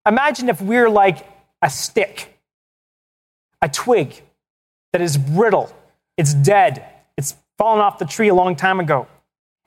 Imagine 0.06 0.48
if 0.48 0.60
we're 0.60 0.90
like 0.90 1.26
a 1.62 1.70
stick, 1.70 2.38
a 3.62 3.68
twig 3.68 4.22
that 4.92 5.00
is 5.00 5.16
brittle, 5.16 5.74
it's 6.16 6.34
dead, 6.34 6.84
it's 7.16 7.36
fallen 7.58 7.80
off 7.80 7.98
the 7.98 8.04
tree 8.04 8.28
a 8.28 8.34
long 8.34 8.56
time 8.56 8.80
ago. 8.80 9.06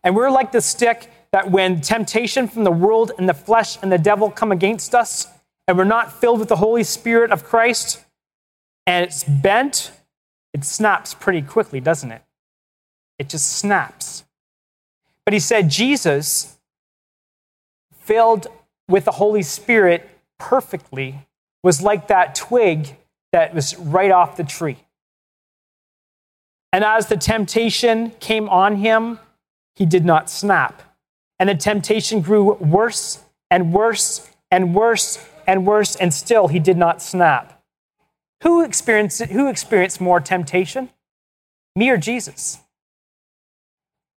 And 0.04 0.15
we're 0.15 0.30
like 0.30 0.52
the 0.52 0.62
stick 0.62 1.10
that 1.32 1.52
when 1.52 1.82
temptation 1.82 2.47
from 2.47 2.63
the 2.63 2.71
world 2.71 3.12
and 3.17 3.28
the 3.28 3.34
flesh 3.34 3.78
and 3.82 3.91
the 3.91 3.97
devil 3.97 4.30
come 4.30 4.52
against 4.52 4.95
us, 4.95 5.28
and 5.67 5.78
we're 5.78 5.84
not 5.84 6.13
filled 6.13 6.39
with 6.39 6.47
the 6.47 6.56
Holy 6.56 6.84
Spirit 6.84 7.32
of 7.32 7.43
Christ 7.43 8.04
and 8.86 9.04
it's 9.04 9.26
bent, 9.26 9.91
it 10.54 10.63
snaps 10.63 11.13
pretty 11.13 11.41
quickly, 11.41 11.82
doesn't 11.82 12.12
it? 12.12 12.21
It 13.19 13.28
just 13.28 13.52
snaps. 13.52 14.23
But 15.26 15.34
he 15.34 15.39
said 15.39 15.69
Jesus, 15.69 16.58
filled 17.91 18.47
with 18.88 19.04
the 19.04 19.12
Holy 19.12 19.41
Spirit 19.43 20.10
perfectly, 20.39 21.28
was 21.63 21.82
like 21.82 22.08
that 22.08 22.34
twig 22.34 22.95
that 23.34 23.54
was 23.54 23.76
right 23.78 24.12
off 24.12 24.38
the 24.38 24.45
tree. 24.45 24.78
And 26.78 26.86
as 26.86 27.08
the 27.08 27.18
temptation 27.18 28.12
came 28.20 28.48
on 28.50 28.76
him, 28.76 29.18
he 29.74 29.84
did 29.84 30.06
not 30.06 30.30
snap. 30.30 30.84
And 31.40 31.50
the 31.50 31.56
temptation 31.56 32.22
grew 32.22 32.54
worse 32.54 33.18
and 33.50 33.74
worse 33.74 34.30
and 34.52 34.76
worse 34.76 35.28
and 35.48 35.66
worse, 35.66 35.96
and 35.96 36.13
still 36.13 36.50
he 36.50 36.60
did 36.60 36.78
not 36.78 37.02
snap. 37.02 37.63
Who 38.44 38.63
experienced, 38.63 39.24
who 39.24 39.48
experienced 39.48 40.00
more 40.00 40.20
temptation? 40.20 40.92
Me 41.76 41.90
or 41.90 41.98
Jesus? 41.98 42.60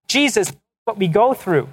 Jesus, 0.07 0.53
what 0.85 0.99
we 0.99 1.09
go 1.09 1.33
through. 1.33 1.67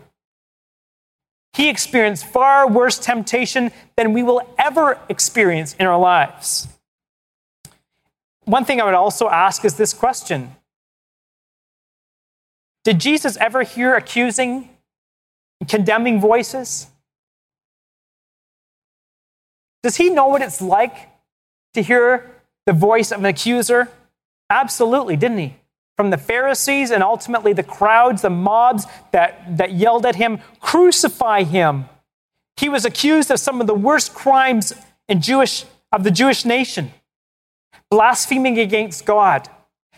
He 1.52 1.68
experienced 1.68 2.26
far 2.26 2.66
worse 2.66 2.98
temptation 2.98 3.74
than 3.98 4.14
we 4.14 4.24
will 4.24 4.42
ever 4.58 5.00
experience 5.10 5.76
in 5.78 5.86
our 5.86 6.00
lives. 6.00 6.70
One 8.46 8.64
thing 8.64 8.80
I 8.80 8.86
would 8.86 8.94
also 8.94 9.28
ask 9.28 9.66
is 9.66 9.76
this 9.76 9.94
question 9.94 10.56
Did 12.88 13.00
Jesus 13.00 13.36
ever 13.42 13.64
hear 13.64 13.98
accusing, 13.98 14.70
condemning 15.68 16.22
voices? 16.22 16.88
Does 19.84 19.98
he 19.98 20.10
know 20.10 20.28
what 20.28 20.42
it's 20.42 20.62
like 20.62 21.10
to 21.74 21.82
hear 21.82 22.32
the 22.66 22.72
voice 22.72 23.12
of 23.12 23.20
an 23.20 23.26
accuser? 23.26 23.90
Absolutely, 24.50 25.18
didn't 25.18 25.40
he? 25.40 25.58
From 25.98 26.12
the 26.12 26.18
Pharisees 26.18 26.90
and 26.90 27.04
ultimately 27.04 27.52
the 27.52 27.62
crowds, 27.62 28.22
the 28.22 28.30
mobs 28.30 28.86
that, 29.12 29.58
that 29.58 29.74
yelled 29.74 30.06
at 30.06 30.16
him, 30.16 30.40
crucify 30.62 31.44
him. 31.44 31.90
He 32.56 32.70
was 32.70 32.86
accused 32.86 33.30
of 33.30 33.42
some 33.42 33.60
of 33.60 33.68
the 33.68 33.74
worst 33.74 34.14
crimes 34.14 34.72
in 35.10 35.20
Jewish, 35.20 35.66
of 35.92 36.06
the 36.06 36.12
Jewish 36.12 36.46
nation 36.46 36.94
blaspheming 37.92 38.58
against 38.58 39.06
God 39.06 39.50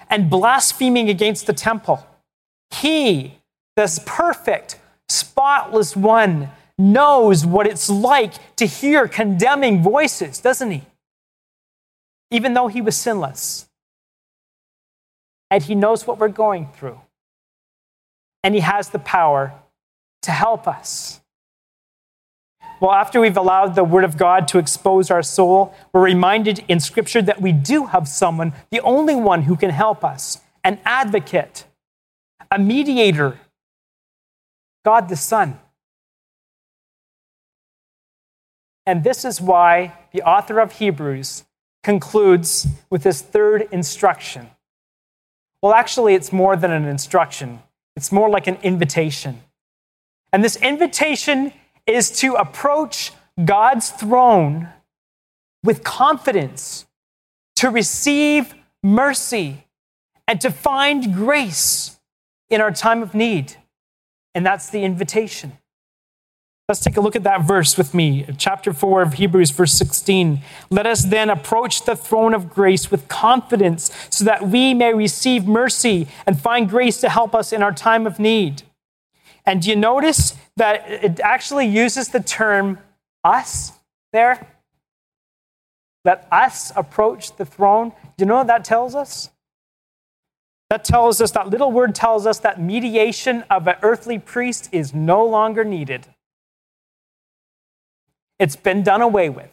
and 0.09 0.27
blaspheming 0.27 1.07
against 1.07 1.45
the 1.45 1.53
temple. 1.53 2.03
He, 2.71 3.39
this 3.75 3.99
perfect, 4.05 4.79
spotless 5.07 5.95
one, 5.95 6.49
knows 6.77 7.45
what 7.45 7.67
it's 7.67 7.89
like 7.89 8.55
to 8.55 8.65
hear 8.65 9.07
condemning 9.07 9.83
voices, 9.83 10.39
doesn't 10.39 10.71
he? 10.71 10.83
Even 12.31 12.53
though 12.53 12.67
he 12.67 12.81
was 12.81 12.95
sinless. 12.95 13.67
And 15.51 15.63
he 15.63 15.75
knows 15.75 16.05
what 16.05 16.19
we're 16.19 16.29
going 16.29 16.69
through. 16.73 17.01
And 18.43 18.53
he 18.53 18.61
has 18.61 18.89
the 18.89 18.99
power 18.99 19.53
to 20.21 20.31
help 20.31 20.67
us. 20.67 21.19
Well, 22.79 22.91
after 22.91 23.19
we've 23.19 23.35
allowed 23.35 23.75
the 23.75 23.83
Word 23.83 24.05
of 24.05 24.17
God 24.17 24.47
to 24.49 24.57
expose 24.57 25.11
our 25.11 25.23
soul, 25.23 25.73
we're 25.91 26.03
reminded 26.03 26.63
in 26.69 26.79
Scripture 26.79 27.21
that 27.23 27.41
we 27.41 27.51
do 27.51 27.87
have 27.87 28.07
someone, 28.07 28.53
the 28.69 28.79
only 28.81 29.15
one 29.15 29.41
who 29.41 29.57
can 29.57 29.69
help 29.69 30.05
us 30.05 30.39
an 30.63 30.79
advocate, 30.85 31.65
a 32.51 32.59
mediator, 32.59 33.39
God 34.83 35.09
the 35.09 35.15
Son. 35.15 35.59
And 38.85 39.03
this 39.03 39.23
is 39.23 39.39
why 39.39 39.93
the 40.13 40.23
author 40.23 40.59
of 40.59 40.73
Hebrews 40.73 41.43
concludes 41.83 42.67
with 42.89 43.03
this 43.03 43.21
third 43.21 43.67
instruction. 43.71 44.49
Well, 45.61 45.73
actually, 45.73 46.15
it's 46.15 46.31
more 46.31 46.55
than 46.55 46.71
an 46.71 46.85
instruction, 46.85 47.59
it's 47.95 48.11
more 48.11 48.29
like 48.29 48.47
an 48.47 48.57
invitation. 48.63 49.41
And 50.31 50.43
this 50.43 50.55
invitation 50.55 51.53
is 51.85 52.11
to 52.19 52.35
approach 52.35 53.11
God's 53.43 53.89
throne 53.89 54.69
with 55.63 55.83
confidence, 55.83 56.85
to 57.57 57.69
receive 57.69 58.53
mercy, 58.81 59.65
and 60.27 60.39
to 60.41 60.51
find 60.51 61.13
grace 61.13 61.98
in 62.49 62.61
our 62.61 62.71
time 62.71 63.01
of 63.03 63.13
need. 63.13 63.55
And 64.35 64.45
that's 64.45 64.69
the 64.69 64.83
invitation. 64.83 65.57
Let's 66.67 66.81
take 66.81 66.97
a 66.97 67.01
look 67.01 67.15
at 67.15 67.23
that 67.23 67.41
verse 67.41 67.79
with 67.79 67.95
me, 67.95 68.27
chapter 68.37 68.73
4 68.73 69.01
of 69.01 69.13
Hebrews, 69.13 69.49
verse 69.49 69.73
16. 69.73 70.41
Let 70.69 70.85
us 70.85 71.03
then 71.03 71.31
approach 71.31 71.85
the 71.85 71.95
throne 71.95 72.35
of 72.35 72.51
grace 72.51 72.91
with 72.91 73.07
confidence 73.07 73.91
so 74.11 74.23
that 74.25 74.47
we 74.47 74.75
may 74.75 74.93
receive 74.93 75.47
mercy 75.47 76.07
and 76.27 76.39
find 76.39 76.69
grace 76.69 77.01
to 77.01 77.09
help 77.09 77.33
us 77.33 77.51
in 77.51 77.63
our 77.63 77.71
time 77.71 78.05
of 78.05 78.19
need. 78.19 78.61
And 79.47 79.63
do 79.63 79.69
you 79.71 79.75
notice 79.75 80.35
that 80.57 80.87
it 80.87 81.19
actually 81.21 81.65
uses 81.65 82.09
the 82.09 82.19
term 82.19 82.77
us 83.23 83.71
there? 84.13 84.47
Let 86.05 86.27
us 86.31 86.71
approach 86.75 87.35
the 87.35 87.45
throne. 87.45 87.93
Do 88.15 88.23
you 88.23 88.25
know 88.27 88.37
what 88.37 88.47
that 88.47 88.63
tells 88.63 88.93
us? 88.93 89.31
That 90.69 90.83
tells 90.83 91.19
us, 91.19 91.31
that 91.31 91.49
little 91.49 91.71
word 91.71 91.95
tells 91.95 92.27
us 92.27 92.39
that 92.39 92.61
mediation 92.61 93.43
of 93.49 93.67
an 93.67 93.75
earthly 93.81 94.19
priest 94.19 94.69
is 94.71 94.93
no 94.93 95.25
longer 95.25 95.63
needed. 95.63 96.07
It's 98.37 98.55
been 98.55 98.83
done 98.83 99.01
away 99.01 99.29
with. 99.29 99.49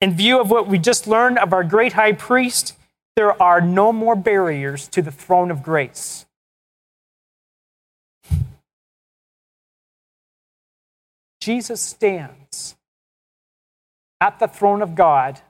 In 0.00 0.14
view 0.14 0.40
of 0.40 0.50
what 0.50 0.66
we 0.66 0.78
just 0.78 1.06
learned 1.06 1.38
of 1.38 1.52
our 1.52 1.62
great 1.62 1.92
high 1.92 2.12
priest, 2.12 2.74
there 3.16 3.40
are 3.42 3.60
no 3.60 3.92
more 3.92 4.16
barriers 4.16 4.88
to 4.88 5.02
the 5.02 5.10
throne 5.10 5.50
of 5.50 5.62
grace. 5.62 6.26
Jesus 11.40 11.80
stands 11.80 12.76
at 14.20 14.38
the 14.38 14.48
throne 14.48 14.82
of 14.82 14.94
God, 14.94 15.40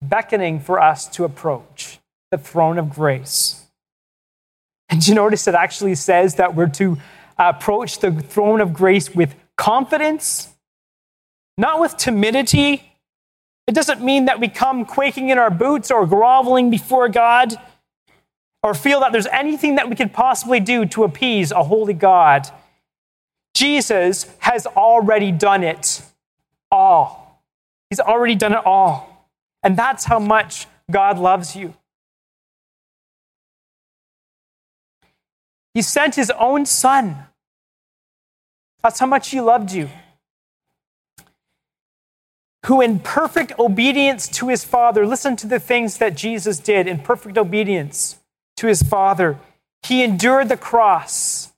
beckoning 0.00 0.58
for 0.58 0.80
us 0.80 1.06
to 1.08 1.24
approach 1.24 1.98
the 2.32 2.38
throne 2.38 2.78
of 2.78 2.90
grace. 2.90 3.62
And 4.88 5.06
you 5.06 5.14
notice 5.14 5.46
it 5.46 5.54
actually 5.54 5.94
says 5.94 6.34
that 6.36 6.56
we're 6.56 6.68
to 6.70 6.98
approach 7.38 8.00
the 8.00 8.10
throne 8.10 8.60
of 8.60 8.72
grace 8.72 9.14
with 9.14 9.34
confidence, 9.56 10.48
not 11.56 11.78
with 11.78 11.96
timidity. 11.96 12.96
It 13.68 13.74
doesn't 13.74 14.00
mean 14.00 14.24
that 14.24 14.40
we 14.40 14.48
come 14.48 14.84
quaking 14.84 15.28
in 15.28 15.38
our 15.38 15.50
boots 15.50 15.90
or 15.90 16.06
groveling 16.06 16.70
before 16.70 17.08
God 17.08 17.54
or 18.62 18.74
feel 18.74 19.00
that 19.00 19.12
there's 19.12 19.26
anything 19.26 19.76
that 19.76 19.88
we 19.90 19.94
could 19.94 20.12
possibly 20.12 20.58
do 20.58 20.86
to 20.86 21.04
appease 21.04 21.52
a 21.52 21.62
holy 21.62 21.94
God. 21.94 22.48
Jesus 23.54 24.26
has 24.38 24.66
already 24.66 25.32
done 25.32 25.62
it 25.62 26.02
all. 26.70 27.42
He's 27.90 28.00
already 28.00 28.36
done 28.36 28.52
it 28.52 28.64
all. 28.64 29.28
And 29.62 29.76
that's 29.76 30.04
how 30.04 30.18
much 30.18 30.66
God 30.90 31.18
loves 31.18 31.54
you. 31.54 31.74
He 35.74 35.82
sent 35.82 36.14
his 36.14 36.30
own 36.38 36.66
son. 36.66 37.26
That's 38.82 38.98
how 38.98 39.06
much 39.06 39.30
he 39.30 39.40
loved 39.40 39.72
you. 39.72 39.88
Who, 42.66 42.80
in 42.80 43.00
perfect 43.00 43.58
obedience 43.58 44.28
to 44.28 44.48
his 44.48 44.64
Father, 44.64 45.06
listen 45.06 45.34
to 45.36 45.46
the 45.46 45.58
things 45.58 45.98
that 45.98 46.16
Jesus 46.16 46.58
did 46.58 46.86
in 46.86 46.98
perfect 46.98 47.36
obedience 47.36 48.18
to 48.56 48.66
his 48.66 48.82
Father. 48.82 49.38
He 49.82 50.04
endured 50.04 50.48
the 50.48 50.56
cross 50.56 51.52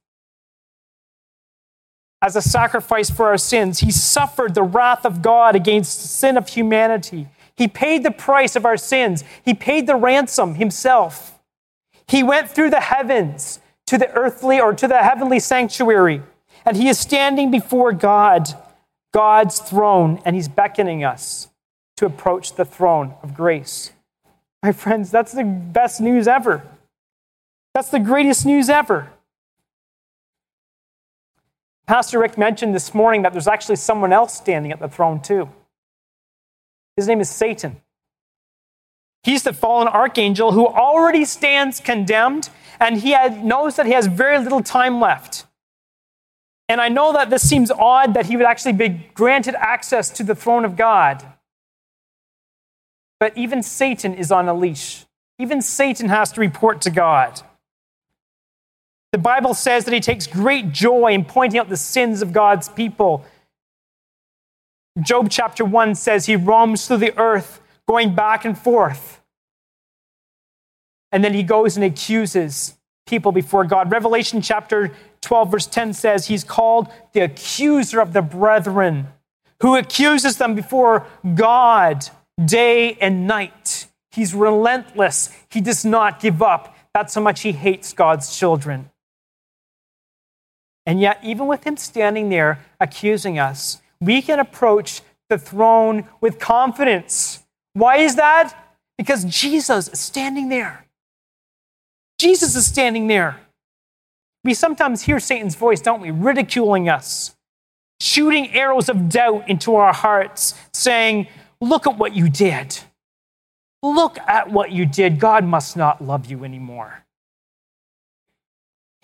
as 2.22 2.36
a 2.36 2.42
sacrifice 2.42 3.10
for 3.10 3.26
our 3.26 3.36
sins. 3.36 3.80
He 3.80 3.90
suffered 3.90 4.54
the 4.54 4.62
wrath 4.62 5.04
of 5.04 5.20
God 5.20 5.54
against 5.54 6.00
the 6.00 6.08
sin 6.08 6.38
of 6.38 6.48
humanity. 6.48 7.28
He 7.54 7.68
paid 7.68 8.02
the 8.02 8.10
price 8.10 8.56
of 8.56 8.64
our 8.64 8.78
sins. 8.78 9.24
He 9.44 9.52
paid 9.52 9.86
the 9.86 9.96
ransom 9.96 10.54
himself. 10.54 11.38
He 12.08 12.22
went 12.22 12.50
through 12.50 12.70
the 12.70 12.80
heavens 12.80 13.60
to 13.86 13.98
the 13.98 14.10
earthly 14.12 14.60
or 14.60 14.72
to 14.74 14.88
the 14.88 14.98
heavenly 14.98 15.38
sanctuary, 15.40 16.22
and 16.64 16.76
he 16.76 16.88
is 16.88 16.98
standing 16.98 17.50
before 17.50 17.92
God, 17.92 18.48
God's 19.12 19.58
throne, 19.58 20.20
and 20.24 20.34
he's 20.34 20.48
beckoning 20.48 21.04
us 21.04 21.48
to 21.96 22.06
approach 22.06 22.54
the 22.54 22.64
throne 22.64 23.14
of 23.22 23.34
grace. 23.34 23.92
My 24.62 24.72
friends, 24.72 25.10
that's 25.10 25.32
the 25.32 25.44
best 25.44 26.00
news 26.00 26.26
ever. 26.26 26.62
That's 27.74 27.90
the 27.90 28.00
greatest 28.00 28.46
news 28.46 28.70
ever. 28.70 29.10
Pastor 31.86 32.18
Rick 32.18 32.38
mentioned 32.38 32.74
this 32.74 32.94
morning 32.94 33.22
that 33.22 33.32
there's 33.32 33.46
actually 33.46 33.76
someone 33.76 34.12
else 34.12 34.34
standing 34.34 34.72
at 34.72 34.80
the 34.80 34.88
throne, 34.88 35.20
too. 35.20 35.50
His 36.96 37.06
name 37.06 37.20
is 37.20 37.28
Satan. 37.28 37.80
He's 39.22 39.42
the 39.42 39.52
fallen 39.52 39.88
archangel 39.88 40.52
who 40.52 40.66
already 40.66 41.24
stands 41.24 41.80
condemned, 41.80 42.48
and 42.80 42.98
he 42.98 43.10
had, 43.10 43.44
knows 43.44 43.76
that 43.76 43.86
he 43.86 43.92
has 43.92 44.06
very 44.06 44.38
little 44.38 44.62
time 44.62 45.00
left. 45.00 45.46
And 46.68 46.80
I 46.80 46.88
know 46.88 47.12
that 47.12 47.30
this 47.30 47.46
seems 47.48 47.70
odd 47.70 48.14
that 48.14 48.26
he 48.26 48.36
would 48.36 48.46
actually 48.46 48.72
be 48.72 49.10
granted 49.14 49.54
access 49.56 50.10
to 50.10 50.24
the 50.24 50.34
throne 50.34 50.64
of 50.64 50.76
God. 50.76 51.24
But 53.20 53.36
even 53.36 53.62
Satan 53.62 54.14
is 54.14 54.32
on 54.32 54.48
a 54.48 54.54
leash. 54.54 55.04
Even 55.38 55.60
Satan 55.60 56.08
has 56.08 56.32
to 56.32 56.40
report 56.40 56.80
to 56.82 56.90
God. 56.90 57.42
The 59.12 59.18
Bible 59.18 59.54
says 59.54 59.84
that 59.84 59.94
he 59.94 60.00
takes 60.00 60.26
great 60.26 60.72
joy 60.72 61.12
in 61.12 61.24
pointing 61.24 61.60
out 61.60 61.68
the 61.68 61.76
sins 61.76 62.22
of 62.22 62.32
God's 62.32 62.68
people. 62.68 63.24
Job 65.00 65.28
chapter 65.30 65.64
1 65.64 65.94
says 65.94 66.26
he 66.26 66.36
roams 66.36 66.86
through 66.86 66.98
the 66.98 67.18
earth, 67.18 67.60
going 67.86 68.14
back 68.14 68.44
and 68.44 68.56
forth. 68.56 69.20
And 71.14 71.22
then 71.22 71.32
he 71.32 71.44
goes 71.44 71.76
and 71.76 71.84
accuses 71.84 72.74
people 73.06 73.30
before 73.30 73.64
God. 73.64 73.92
Revelation 73.92 74.42
chapter 74.42 74.90
12, 75.20 75.48
verse 75.52 75.66
10 75.66 75.92
says 75.92 76.26
he's 76.26 76.42
called 76.42 76.88
the 77.12 77.20
accuser 77.20 78.00
of 78.00 78.12
the 78.12 78.20
brethren, 78.20 79.06
who 79.62 79.76
accuses 79.76 80.38
them 80.38 80.56
before 80.56 81.06
God 81.36 82.04
day 82.44 82.94
and 83.00 83.28
night. 83.28 83.86
He's 84.10 84.34
relentless. 84.34 85.30
He 85.48 85.60
does 85.60 85.84
not 85.84 86.18
give 86.18 86.42
up. 86.42 86.76
That's 86.92 87.14
how 87.14 87.20
much 87.20 87.42
he 87.42 87.52
hates 87.52 87.92
God's 87.92 88.36
children. 88.36 88.90
And 90.84 91.00
yet, 91.00 91.20
even 91.22 91.46
with 91.46 91.62
him 91.62 91.76
standing 91.76 92.28
there 92.28 92.58
accusing 92.80 93.38
us, 93.38 93.80
we 94.00 94.20
can 94.20 94.40
approach 94.40 95.00
the 95.28 95.38
throne 95.38 96.08
with 96.20 96.40
confidence. 96.40 97.44
Why 97.72 97.98
is 97.98 98.16
that? 98.16 98.52
Because 98.98 99.24
Jesus 99.24 99.86
is 99.86 100.00
standing 100.00 100.48
there. 100.48 100.83
Jesus 102.24 102.56
is 102.56 102.66
standing 102.66 103.06
there. 103.06 103.38
We 104.44 104.54
sometimes 104.54 105.02
hear 105.02 105.20
Satan's 105.20 105.54
voice, 105.54 105.80
don't 105.80 106.00
we? 106.00 106.10
Ridiculing 106.10 106.88
us, 106.88 107.34
shooting 108.00 108.52
arrows 108.52 108.88
of 108.88 109.08
doubt 109.08 109.48
into 109.48 109.76
our 109.76 109.92
hearts, 109.92 110.54
saying, 110.72 111.28
Look 111.60 111.86
at 111.86 111.96
what 111.96 112.14
you 112.14 112.28
did. 112.28 112.78
Look 113.82 114.18
at 114.18 114.50
what 114.50 114.72
you 114.72 114.84
did. 114.84 115.20
God 115.20 115.44
must 115.44 115.76
not 115.76 116.02
love 116.02 116.26
you 116.26 116.44
anymore 116.44 117.04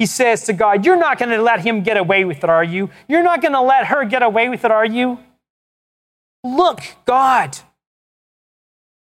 he 0.00 0.06
says 0.06 0.44
to 0.44 0.54
God, 0.54 0.86
You're 0.86 0.96
not 0.96 1.18
going 1.18 1.28
to 1.28 1.42
let 1.42 1.60
him 1.60 1.82
get 1.82 1.98
away 1.98 2.24
with 2.24 2.38
it, 2.42 2.48
are 2.48 2.64
you? 2.64 2.88
You're 3.06 3.22
not 3.22 3.42
going 3.42 3.52
to 3.52 3.60
let 3.60 3.88
her 3.88 4.06
get 4.06 4.22
away 4.22 4.48
with 4.48 4.64
it, 4.64 4.70
are 4.70 4.86
you? 4.86 5.18
Look, 6.42 6.80
God, 7.04 7.58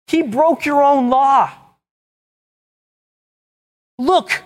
he 0.06 0.22
broke 0.22 0.64
your 0.64 0.82
own 0.82 1.10
law. 1.10 1.52
Look, 3.98 4.42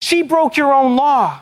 she 0.00 0.22
broke 0.22 0.56
your 0.56 0.72
own 0.72 0.96
law. 0.96 1.40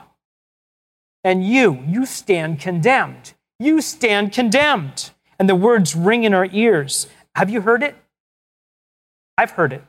And 1.22 1.46
you, 1.46 1.84
you 1.86 2.06
stand 2.06 2.60
condemned. 2.60 3.34
You 3.58 3.80
stand 3.80 4.32
condemned. 4.32 5.10
And 5.38 5.48
the 5.48 5.54
words 5.54 5.94
ring 5.94 6.24
in 6.24 6.34
our 6.34 6.46
ears. 6.50 7.06
Have 7.34 7.50
you 7.50 7.60
heard 7.60 7.82
it? 7.82 7.96
I've 9.36 9.52
heard 9.52 9.72
it. 9.72 9.84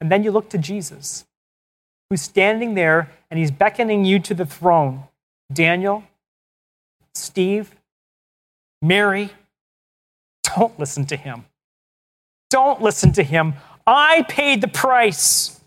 And 0.00 0.10
then 0.10 0.24
you 0.24 0.30
look 0.30 0.48
to 0.50 0.58
Jesus, 0.58 1.26
who's 2.08 2.22
standing 2.22 2.74
there 2.74 3.10
and 3.30 3.38
he's 3.38 3.50
beckoning 3.50 4.04
you 4.04 4.18
to 4.20 4.34
the 4.34 4.46
throne. 4.46 5.04
Daniel, 5.52 6.04
Steve, 7.14 7.74
Mary, 8.80 9.30
don't 10.56 10.78
listen 10.78 11.04
to 11.06 11.16
him. 11.16 11.44
Don't 12.48 12.80
listen 12.80 13.12
to 13.12 13.22
him. 13.22 13.54
I 13.92 14.22
paid 14.28 14.60
the 14.60 14.68
price. 14.68 15.60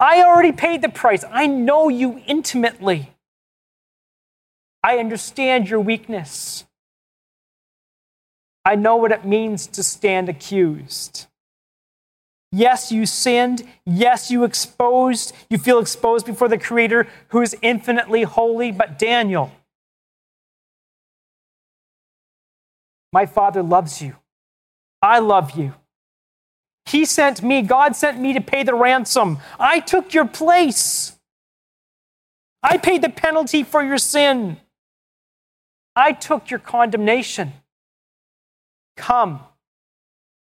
I 0.00 0.24
already 0.24 0.50
paid 0.50 0.82
the 0.82 0.88
price. 0.88 1.24
I 1.30 1.46
know 1.46 1.88
you 1.88 2.20
intimately. 2.26 3.12
I 4.82 4.98
understand 4.98 5.70
your 5.70 5.78
weakness. 5.78 6.64
I 8.64 8.74
know 8.74 8.96
what 8.96 9.12
it 9.12 9.24
means 9.24 9.68
to 9.68 9.84
stand 9.84 10.28
accused. 10.28 11.26
Yes, 12.50 12.90
you 12.90 13.06
sinned. 13.06 13.62
Yes, 13.86 14.32
you 14.32 14.42
exposed. 14.42 15.32
You 15.48 15.58
feel 15.58 15.78
exposed 15.78 16.26
before 16.26 16.48
the 16.48 16.58
Creator 16.58 17.06
who 17.28 17.40
is 17.40 17.56
infinitely 17.62 18.24
holy. 18.24 18.72
But 18.72 18.98
Daniel, 18.98 19.52
my 23.12 23.26
Father 23.26 23.62
loves 23.62 24.02
you. 24.02 24.16
I 25.00 25.20
love 25.20 25.52
you. 25.52 25.74
He 26.86 27.04
sent 27.04 27.42
me, 27.42 27.62
God 27.62 27.96
sent 27.96 28.20
me 28.20 28.32
to 28.34 28.40
pay 28.40 28.62
the 28.62 28.74
ransom. 28.74 29.38
I 29.58 29.80
took 29.80 30.12
your 30.12 30.26
place. 30.26 31.16
I 32.62 32.76
paid 32.76 33.02
the 33.02 33.08
penalty 33.08 33.62
for 33.62 33.82
your 33.82 33.98
sin. 33.98 34.58
I 35.96 36.12
took 36.12 36.50
your 36.50 36.60
condemnation. 36.60 37.52
Come. 38.96 39.40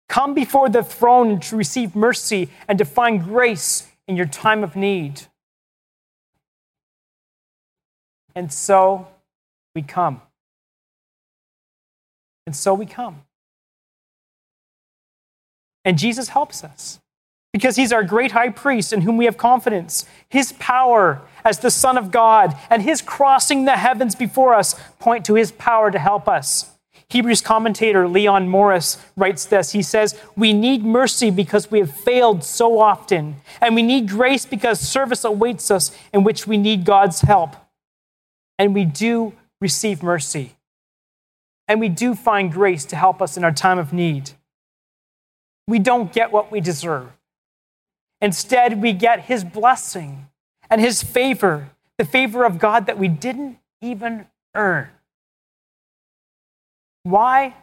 Come 0.08 0.34
before 0.34 0.68
the 0.68 0.82
throne 0.82 1.40
to 1.40 1.56
receive 1.56 1.96
mercy 1.96 2.50
and 2.68 2.78
to 2.78 2.84
find 2.84 3.24
grace 3.24 3.88
in 4.06 4.16
your 4.16 4.26
time 4.26 4.62
of 4.62 4.76
need. 4.76 5.22
And 8.34 8.52
so 8.52 9.08
we 9.74 9.82
come. 9.82 10.20
And 12.46 12.54
so 12.54 12.74
we 12.74 12.86
come. 12.86 13.22
And 15.84 15.98
Jesus 15.98 16.28
helps 16.28 16.64
us 16.64 17.00
because 17.52 17.76
he's 17.76 17.92
our 17.92 18.02
great 18.02 18.32
high 18.32 18.48
priest 18.48 18.92
in 18.92 19.02
whom 19.02 19.16
we 19.16 19.26
have 19.26 19.36
confidence. 19.36 20.06
His 20.28 20.52
power 20.54 21.22
as 21.44 21.60
the 21.60 21.70
Son 21.70 21.96
of 21.96 22.10
God 22.10 22.56
and 22.68 22.82
his 22.82 23.00
crossing 23.00 23.64
the 23.64 23.76
heavens 23.76 24.16
before 24.16 24.54
us 24.54 24.74
point 24.98 25.24
to 25.26 25.34
his 25.34 25.52
power 25.52 25.90
to 25.90 25.98
help 25.98 26.28
us. 26.28 26.70
Hebrews 27.08 27.42
commentator 27.42 28.08
Leon 28.08 28.48
Morris 28.48 28.98
writes 29.16 29.44
this. 29.44 29.70
He 29.70 29.82
says, 29.82 30.20
We 30.36 30.52
need 30.52 30.84
mercy 30.84 31.30
because 31.30 31.70
we 31.70 31.78
have 31.78 31.94
failed 31.94 32.42
so 32.42 32.80
often, 32.80 33.36
and 33.60 33.76
we 33.76 33.82
need 33.82 34.08
grace 34.08 34.46
because 34.46 34.80
service 34.80 35.22
awaits 35.22 35.70
us 35.70 35.96
in 36.12 36.24
which 36.24 36.46
we 36.48 36.56
need 36.56 36.84
God's 36.84 37.20
help. 37.20 37.54
And 38.58 38.74
we 38.74 38.84
do 38.84 39.32
receive 39.60 40.02
mercy, 40.02 40.56
and 41.68 41.78
we 41.78 41.88
do 41.88 42.16
find 42.16 42.50
grace 42.50 42.84
to 42.86 42.96
help 42.96 43.22
us 43.22 43.36
in 43.36 43.44
our 43.44 43.52
time 43.52 43.78
of 43.78 43.92
need 43.92 44.32
we 45.66 45.78
don't 45.78 46.12
get 46.12 46.32
what 46.32 46.52
we 46.52 46.60
deserve. 46.60 47.10
Instead, 48.20 48.80
we 48.80 48.92
get 48.92 49.20
his 49.20 49.44
blessing 49.44 50.28
and 50.70 50.80
his 50.80 51.02
favor, 51.02 51.70
the 51.98 52.04
favor 52.04 52.44
of 52.44 52.58
God 52.58 52.86
that 52.86 52.98
we 52.98 53.08
didn't 53.08 53.58
even 53.82 54.26
earn. 54.54 54.88
Why? 57.02 57.54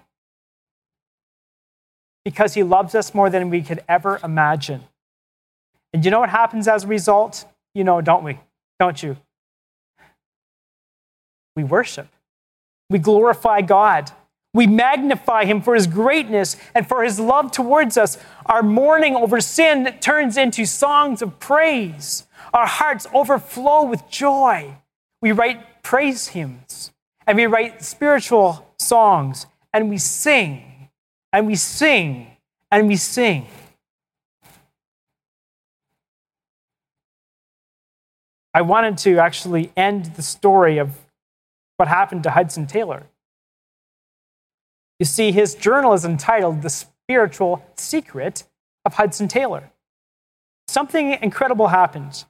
Because 2.23 2.53
he 2.53 2.63
loves 2.63 2.93
us 2.93 3.13
more 3.13 3.29
than 3.29 3.49
we 3.49 3.61
could 3.61 3.83
ever 3.89 4.19
imagine. 4.23 4.83
And 5.93 6.05
you 6.05 6.11
know 6.11 6.19
what 6.19 6.29
happens 6.29 6.67
as 6.67 6.83
a 6.83 6.87
result? 6.87 7.45
You 7.73 7.83
know, 7.83 8.01
don't 8.01 8.23
we? 8.23 8.39
Don't 8.79 9.01
you? 9.01 9.17
We 11.55 11.63
worship. 11.63 12.07
We 12.89 12.99
glorify 12.99 13.61
God. 13.61 14.11
We 14.53 14.67
magnify 14.67 15.45
him 15.45 15.61
for 15.61 15.75
his 15.75 15.87
greatness 15.87 16.57
and 16.75 16.87
for 16.87 17.03
his 17.03 17.19
love 17.19 17.51
towards 17.51 17.97
us. 17.97 18.17
Our 18.45 18.61
mourning 18.61 19.15
over 19.15 19.39
sin 19.39 19.95
turns 20.01 20.35
into 20.35 20.65
songs 20.65 21.21
of 21.21 21.39
praise. 21.39 22.27
Our 22.53 22.67
hearts 22.67 23.07
overflow 23.13 23.83
with 23.83 24.09
joy. 24.09 24.75
We 25.21 25.31
write 25.31 25.83
praise 25.83 26.29
hymns 26.29 26.91
and 27.25 27.37
we 27.37 27.45
write 27.45 27.83
spiritual 27.83 28.73
songs 28.77 29.45
and 29.73 29.89
we 29.89 29.97
sing 29.97 30.89
and 31.31 31.47
we 31.47 31.55
sing 31.55 32.35
and 32.69 32.87
we 32.87 32.97
sing. 32.97 33.47
I 38.53 38.61
wanted 38.63 38.97
to 38.99 39.17
actually 39.19 39.71
end 39.77 40.07
the 40.17 40.21
story 40.21 40.77
of 40.77 40.97
what 41.77 41.87
happened 41.87 42.23
to 42.23 42.31
Hudson 42.31 42.67
Taylor. 42.67 43.07
You 45.01 45.05
see, 45.05 45.31
his 45.31 45.55
journal 45.55 45.93
is 45.93 46.05
entitled 46.05 46.61
The 46.61 46.69
Spiritual 46.69 47.65
Secret 47.75 48.43
of 48.85 48.93
Hudson 48.93 49.27
Taylor. 49.27 49.71
Something 50.67 51.17
incredible 51.23 51.69
happened. 51.69 52.23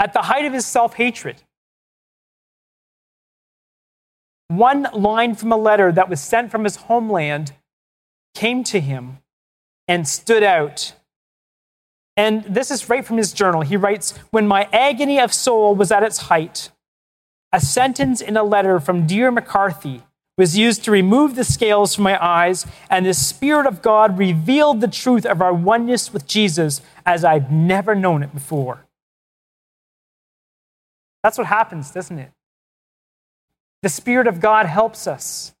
At 0.00 0.12
the 0.12 0.22
height 0.22 0.44
of 0.44 0.52
his 0.52 0.66
self 0.66 0.94
hatred, 0.94 1.44
one 4.48 4.88
line 4.92 5.36
from 5.36 5.52
a 5.52 5.56
letter 5.56 5.92
that 5.92 6.08
was 6.08 6.20
sent 6.20 6.50
from 6.50 6.64
his 6.64 6.74
homeland 6.74 7.52
came 8.34 8.64
to 8.64 8.80
him 8.80 9.18
and 9.86 10.08
stood 10.08 10.42
out. 10.42 10.94
And 12.16 12.42
this 12.42 12.72
is 12.72 12.88
right 12.88 13.06
from 13.06 13.18
his 13.18 13.32
journal. 13.32 13.60
He 13.60 13.76
writes 13.76 14.18
When 14.32 14.48
my 14.48 14.68
agony 14.72 15.20
of 15.20 15.32
soul 15.32 15.76
was 15.76 15.92
at 15.92 16.02
its 16.02 16.22
height, 16.22 16.72
a 17.52 17.60
sentence 17.60 18.20
in 18.20 18.36
a 18.36 18.42
letter 18.42 18.80
from 18.80 19.06
dear 19.06 19.30
McCarthy 19.30 20.02
was 20.36 20.56
used 20.56 20.84
to 20.84 20.90
remove 20.90 21.34
the 21.34 21.44
scales 21.44 21.94
from 21.94 22.04
my 22.04 22.24
eyes, 22.24 22.66
and 22.88 23.04
the 23.04 23.14
Spirit 23.14 23.66
of 23.66 23.82
God 23.82 24.18
revealed 24.18 24.80
the 24.80 24.88
truth 24.88 25.26
of 25.26 25.42
our 25.42 25.52
oneness 25.52 26.12
with 26.12 26.26
Jesus 26.26 26.80
as 27.04 27.24
I've 27.24 27.50
never 27.50 27.94
known 27.94 28.22
it 28.22 28.32
before. 28.32 28.86
That's 31.22 31.36
what 31.36 31.46
happens, 31.46 31.90
doesn't 31.90 32.18
it? 32.18 32.32
The 33.82 33.88
Spirit 33.88 34.26
of 34.26 34.40
God 34.40 34.66
helps 34.66 35.06
us. 35.06 35.52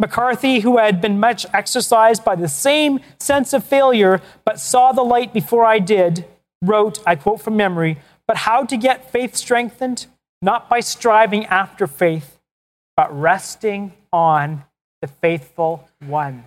McCarthy, 0.00 0.60
who 0.60 0.78
had 0.78 1.00
been 1.00 1.18
much 1.18 1.44
exercised 1.52 2.24
by 2.24 2.36
the 2.36 2.48
same 2.48 3.00
sense 3.18 3.52
of 3.52 3.64
failure, 3.64 4.20
but 4.44 4.60
saw 4.60 4.92
the 4.92 5.02
light 5.02 5.32
before 5.32 5.64
I 5.64 5.80
did, 5.80 6.24
wrote, 6.62 7.00
I 7.06 7.16
quote 7.16 7.40
from 7.40 7.56
memory, 7.56 7.98
but 8.26 8.38
how 8.38 8.64
to 8.64 8.76
get 8.76 9.10
faith 9.10 9.36
strengthened? 9.36 10.06
Not 10.40 10.68
by 10.68 10.80
striving 10.80 11.46
after 11.46 11.88
faith 11.88 12.37
but 12.98 13.16
resting 13.16 13.92
on 14.12 14.64
the 15.02 15.06
faithful 15.06 15.88
one. 16.04 16.42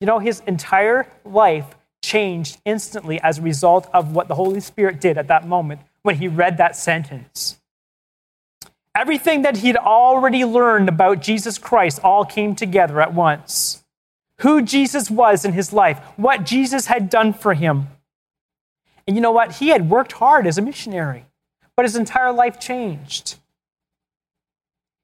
You 0.00 0.08
know, 0.08 0.18
his 0.18 0.42
entire 0.44 1.06
life 1.24 1.76
changed 2.02 2.60
instantly 2.64 3.20
as 3.20 3.38
a 3.38 3.42
result 3.42 3.88
of 3.94 4.12
what 4.12 4.26
the 4.26 4.34
Holy 4.34 4.58
Spirit 4.58 5.00
did 5.00 5.16
at 5.16 5.28
that 5.28 5.46
moment 5.46 5.82
when 6.02 6.16
he 6.16 6.26
read 6.26 6.56
that 6.56 6.74
sentence. 6.74 7.60
Everything 8.92 9.42
that 9.42 9.58
he'd 9.58 9.76
already 9.76 10.44
learned 10.44 10.88
about 10.88 11.22
Jesus 11.22 11.58
Christ 11.58 12.00
all 12.02 12.24
came 12.24 12.56
together 12.56 13.00
at 13.00 13.14
once. 13.14 13.84
Who 14.40 14.62
Jesus 14.62 15.12
was 15.12 15.44
in 15.44 15.52
his 15.52 15.72
life, 15.72 16.00
what 16.16 16.42
Jesus 16.42 16.86
had 16.86 17.08
done 17.08 17.32
for 17.32 17.54
him. 17.54 17.86
And 19.06 19.14
you 19.16 19.22
know 19.22 19.30
what? 19.30 19.58
He 19.58 19.68
had 19.68 19.88
worked 19.88 20.10
hard 20.10 20.44
as 20.44 20.58
a 20.58 20.62
missionary, 20.62 21.26
but 21.76 21.84
his 21.84 21.94
entire 21.94 22.32
life 22.32 22.58
changed. 22.58 23.36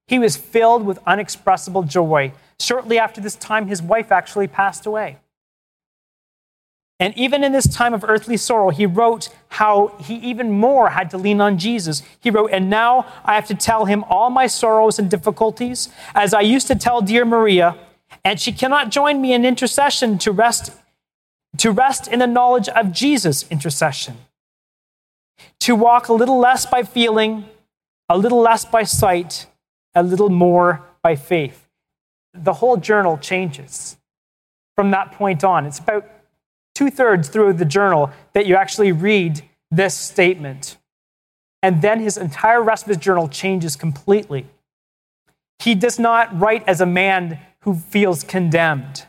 He 0.06 0.18
was 0.18 0.36
filled 0.36 0.84
with 0.84 0.98
unexpressible 1.06 1.84
joy. 1.84 2.32
Shortly 2.60 2.98
after 2.98 3.20
this 3.20 3.36
time, 3.36 3.68
his 3.68 3.82
wife 3.82 4.12
actually 4.12 4.48
passed 4.48 4.86
away. 4.86 5.18
And 7.00 7.16
even 7.18 7.42
in 7.42 7.52
this 7.52 7.66
time 7.66 7.92
of 7.92 8.04
earthly 8.04 8.36
sorrow, 8.36 8.70
he 8.70 8.86
wrote 8.86 9.28
how 9.48 9.88
he 10.00 10.14
even 10.16 10.52
more 10.52 10.90
had 10.90 11.10
to 11.10 11.18
lean 11.18 11.40
on 11.40 11.58
Jesus. 11.58 12.02
He 12.20 12.30
wrote, 12.30 12.50
And 12.52 12.70
now 12.70 13.06
I 13.24 13.34
have 13.34 13.46
to 13.48 13.54
tell 13.54 13.86
him 13.86 14.04
all 14.04 14.30
my 14.30 14.46
sorrows 14.46 14.98
and 14.98 15.10
difficulties, 15.10 15.88
as 16.14 16.32
I 16.32 16.42
used 16.42 16.68
to 16.68 16.76
tell 16.76 17.00
dear 17.00 17.24
Maria, 17.24 17.76
and 18.24 18.40
she 18.40 18.52
cannot 18.52 18.90
join 18.90 19.20
me 19.20 19.32
in 19.32 19.44
intercession 19.44 20.18
to 20.18 20.30
rest, 20.30 20.70
to 21.56 21.72
rest 21.72 22.06
in 22.06 22.20
the 22.20 22.26
knowledge 22.28 22.68
of 22.68 22.92
Jesus' 22.92 23.44
intercession. 23.50 24.18
To 25.60 25.74
walk 25.74 26.08
a 26.08 26.12
little 26.12 26.38
less 26.38 26.64
by 26.64 26.84
feeling, 26.84 27.44
a 28.08 28.16
little 28.16 28.40
less 28.40 28.64
by 28.64 28.84
sight, 28.84 29.46
a 29.94 30.02
little 30.02 30.30
more 30.30 30.82
by 31.02 31.16
faith. 31.16 31.68
The 32.32 32.54
whole 32.54 32.76
journal 32.76 33.18
changes 33.18 33.96
from 34.76 34.90
that 34.90 35.12
point 35.12 35.44
on. 35.44 35.66
It's 35.66 35.78
about 35.78 36.08
two 36.74 36.90
thirds 36.90 37.28
through 37.28 37.54
the 37.54 37.64
journal 37.64 38.10
that 38.32 38.46
you 38.46 38.56
actually 38.56 38.92
read 38.92 39.42
this 39.70 39.94
statement. 39.94 40.76
And 41.62 41.80
then 41.80 42.00
his 42.00 42.16
entire 42.16 42.62
rest 42.62 42.84
of 42.84 42.88
his 42.88 42.98
journal 42.98 43.28
changes 43.28 43.76
completely. 43.76 44.46
He 45.60 45.74
does 45.74 45.98
not 45.98 46.38
write 46.38 46.64
as 46.66 46.80
a 46.80 46.86
man 46.86 47.38
who 47.60 47.74
feels 47.74 48.22
condemned. 48.22 49.06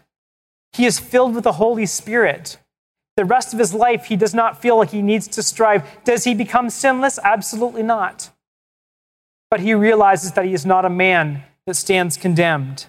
He 0.72 0.86
is 0.86 1.00
filled 1.00 1.36
with 1.36 1.44
the 1.44 1.54
Holy 1.54 1.86
Spirit. 1.86 2.58
The 3.18 3.26
rest 3.26 3.54
of 3.54 3.60
his 3.60 3.74
life, 3.74 4.06
he 4.06 4.16
does 4.16 4.34
not 4.34 4.62
feel 4.62 4.78
like 4.78 4.92
he 4.92 5.02
needs 5.02 5.28
to 5.30 5.44
strive. 5.44 5.84
Does 6.04 6.26
he 6.26 6.34
become 6.34 6.70
sinless? 6.70 7.18
Absolutely 7.24 7.84
not. 7.84 8.30
But 9.50 9.60
he 9.60 9.74
realizes 9.74 10.34
that 10.34 10.46
he 10.46 10.54
is 10.54 10.66
not 10.66 10.86
a 10.86 10.90
man 10.90 11.44
that 11.66 11.76
stands 11.76 12.18
condemned. 12.18 12.88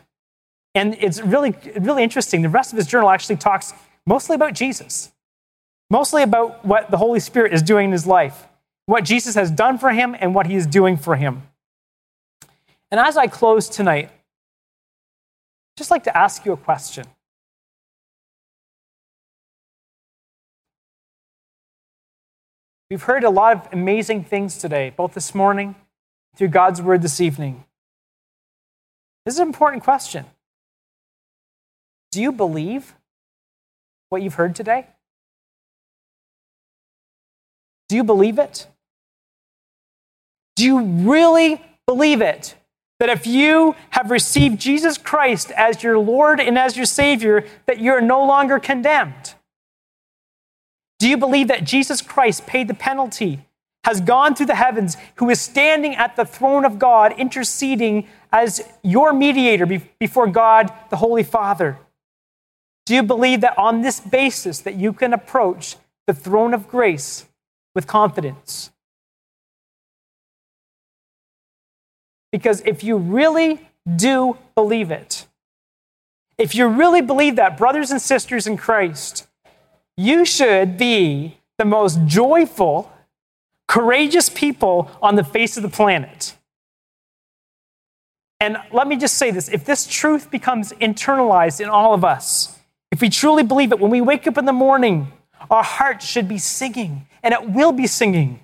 And 0.75 0.97
it's 1.01 1.21
really, 1.23 1.55
really 1.79 2.03
interesting. 2.03 2.43
The 2.43 2.49
rest 2.49 2.73
of 2.73 2.77
his 2.77 2.87
journal 2.87 3.11
actually 3.11 3.37
talks 3.37 3.73
mostly 4.07 4.35
about 4.35 4.53
Jesus, 4.55 5.13
mostly 5.91 6.23
about 6.23 6.65
what 6.65 6.91
the 6.91 6.99
Holy 6.99 7.21
Spirit 7.21 7.53
is 7.53 7.63
doing 7.63 7.87
in 7.87 7.93
his 7.93 8.07
life, 8.07 8.47
what 8.87 9.05
Jesus 9.05 9.35
has 9.35 9.51
done 9.51 9.79
for 9.79 9.91
him, 9.91 10.15
and 10.19 10.35
what 10.35 10.47
he 10.47 10.55
is 10.55 10.67
doing 10.67 10.97
for 10.97 11.17
him. 11.17 11.49
And 12.91 13.01
as 13.01 13.17
I 13.17 13.27
close 13.27 13.69
tonight, 13.69 14.11
I'd 14.11 15.79
just 15.79 15.91
like 15.91 16.05
to 16.05 16.17
ask 16.17 16.45
you 16.45 16.53
a 16.53 16.57
question. 16.57 17.07
We've 22.91 23.03
heard 23.03 23.25
a 23.25 23.31
lot 23.31 23.57
of 23.57 23.73
amazing 23.73 24.25
things 24.25 24.59
today, 24.59 24.93
both 24.97 25.15
this 25.15 25.35
morning, 25.35 25.75
through 26.37 26.49
God's 26.49 26.81
word 26.81 27.03
this 27.03 27.21
evening. 27.21 27.65
This 29.25 29.35
is 29.35 29.41
an 29.41 29.49
important 29.49 29.83
question. 29.83 30.25
Do 32.13 32.23
you 32.23 32.33
believe 32.33 32.95
what 34.09 34.23
you've 34.23 34.35
heard 34.35 34.55
today? 34.55 34.87
Do 37.89 37.97
you 37.97 38.05
believe 38.05 38.39
it? 38.39 38.67
Do 40.55 40.65
you 40.65 40.81
really 40.81 41.63
believe 41.87 42.21
it? 42.21 42.55
That 42.99 43.11
if 43.11 43.27
you 43.27 43.75
have 43.91 44.11
received 44.11 44.59
Jesus 44.59 44.97
Christ 44.97 45.51
as 45.53 45.83
your 45.83 45.99
Lord 45.99 46.41
and 46.41 46.59
as 46.59 46.77
your 46.77 46.87
Savior, 46.87 47.45
that 47.67 47.79
you're 47.79 48.01
no 48.01 48.25
longer 48.25 48.59
condemned? 48.59 49.35
Do 50.99 51.09
you 51.09 51.19
believe 51.19 51.49
that 51.49 51.65
Jesus 51.65 52.01
Christ 52.01 52.47
paid 52.47 52.69
the 52.69 52.75
penalty, 52.75 53.46
has 53.87 54.01
gone 54.01 54.35
through 54.35 54.47
the 54.47 54.57
heavens, 54.57 54.97
who 55.15 55.31
is 55.31 55.41
standing 55.41 55.95
at 55.95 56.17
the 56.17 56.25
throne 56.25 56.65
of 56.65 56.77
God, 56.77 57.15
interceding 57.17 58.09
as 58.33 58.61
your 58.83 59.13
mediator 59.13 59.65
before 60.01 60.27
God, 60.27 60.73
the 60.91 60.97
Holy 60.97 61.23
Father? 61.23 61.79
Do 62.85 62.97
you 62.97 63.05
believe 63.05 63.43
that 63.43 63.57
on 63.57 63.83
this 63.83 64.01
basis 64.01 64.59
that 64.59 64.75
you 64.75 64.93
can 64.93 65.13
approach 65.13 65.77
the 66.09 66.13
throne 66.13 66.53
of 66.53 66.69
grace 66.69 67.27
with 67.77 67.87
confidence? 67.87 68.73
Because 72.33 72.63
if 72.63 72.83
you 72.83 72.97
really 72.97 73.69
do 73.95 74.37
believe 74.57 74.91
it, 74.91 75.29
if 76.39 76.57
you 76.57 76.67
really 76.67 77.03
believe 77.03 77.37
that, 77.37 77.57
brothers 77.57 77.93
and 77.93 78.03
sisters 78.03 78.49
in 78.49 78.57
Christ, 78.57 79.29
you 79.97 80.25
should 80.25 80.77
be 80.77 81.39
the 81.57 81.65
most 81.65 82.05
joyful, 82.05 82.93
courageous 83.69 84.29
people 84.29 84.91
on 85.03 85.17
the 85.17 85.25
face 85.25 85.57
of 85.57 85.63
the 85.63 85.69
planet. 85.69 86.35
And 88.41 88.59
let 88.73 88.87
me 88.87 88.97
just 88.97 89.15
say 89.15 89.31
this 89.31 89.49
if 89.49 89.65
this 89.65 89.87
truth 89.87 90.31
becomes 90.31 90.73
internalized 90.73 91.61
in 91.61 91.69
all 91.69 91.95
of 91.95 92.05
us, 92.05 92.59
if 92.91 93.01
we 93.01 93.09
truly 93.09 93.43
believe 93.43 93.73
it, 93.73 93.81
when 93.81 93.91
we 93.91 94.01
wake 94.01 94.27
up 94.27 94.39
in 94.39 94.45
the 94.45 94.53
morning, 94.53 95.13
our 95.51 95.63
heart 95.63 96.03
should 96.03 96.29
be 96.29 96.39
singing, 96.39 97.07
and 97.23 97.33
it 97.35 97.51
will 97.51 97.73
be 97.73 97.87
singing 97.87 98.41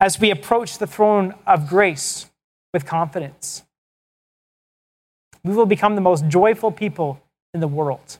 as 0.00 0.18
we 0.18 0.30
approach 0.30 0.78
the 0.78 0.86
throne 0.86 1.34
of 1.46 1.68
grace 1.68 2.26
with 2.72 2.86
confidence. 2.86 3.62
We 5.44 5.54
will 5.54 5.66
become 5.66 5.94
the 5.94 6.00
most 6.00 6.28
joyful 6.28 6.70
people 6.70 7.22
in 7.54 7.60
the 7.60 7.68
world. 7.68 8.18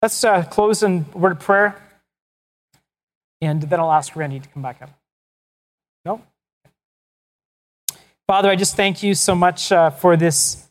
Let's 0.00 0.22
uh, 0.24 0.42
close 0.44 0.82
in 0.82 1.06
word 1.12 1.32
of 1.32 1.40
prayer, 1.40 1.80
and 3.42 3.60
then 3.60 3.78
I'll 3.80 3.92
ask 3.92 4.16
Randy 4.16 4.40
to 4.40 4.48
come 4.48 4.62
back 4.62 4.80
up. 4.80 4.90
No? 6.06 6.22
Father, 8.26 8.48
I 8.48 8.56
just 8.56 8.76
thank 8.76 9.02
you 9.02 9.14
so 9.14 9.34
much 9.34 9.70
uh, 9.70 9.90
for 9.90 10.16
this 10.16 10.70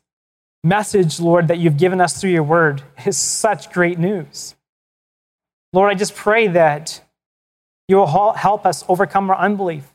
message, 0.64 1.20
Lord, 1.20 1.50
that 1.50 1.60
you've 1.60 1.78
given 1.78 2.02
us 2.02 2.20
through 2.20 2.32
your 2.32 2.44
word. 2.44 2.82
It's 3.06 3.18
such 3.18 3.72
great 3.72 4.00
news. 4.00 4.56
Lord, 5.74 5.92
I 5.92 5.96
just 5.96 6.16
pray 6.16 6.48
that 6.48 7.02
you 7.88 7.98
will 7.98 8.34
help 8.34 8.66
us 8.66 8.84
overcome 8.88 9.30
our 9.30 9.38
unbelief. 9.38 9.94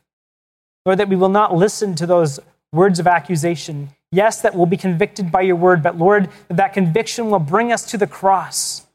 Lord, 0.85 0.99
that 0.99 1.09
we 1.09 1.17
will 1.17 1.29
not 1.31 1.55
listen 1.55 1.95
to 1.97 2.07
those 2.07 2.39
words 2.73 3.01
of 3.01 3.07
accusation. 3.07 3.89
Yes, 4.13 4.43
that 4.43 4.55
we'll 4.55 4.67
be 4.67 4.77
convicted 4.77 5.33
by 5.33 5.41
your 5.41 5.57
word, 5.57 5.83
but 5.83 5.99
Lord, 5.99 6.29
that, 6.49 6.57
that 6.59 6.73
conviction 6.75 7.31
will 7.31 7.39
bring 7.39 7.73
us 7.73 7.85
to 7.87 7.99
the 7.99 8.07
cross 8.07 8.87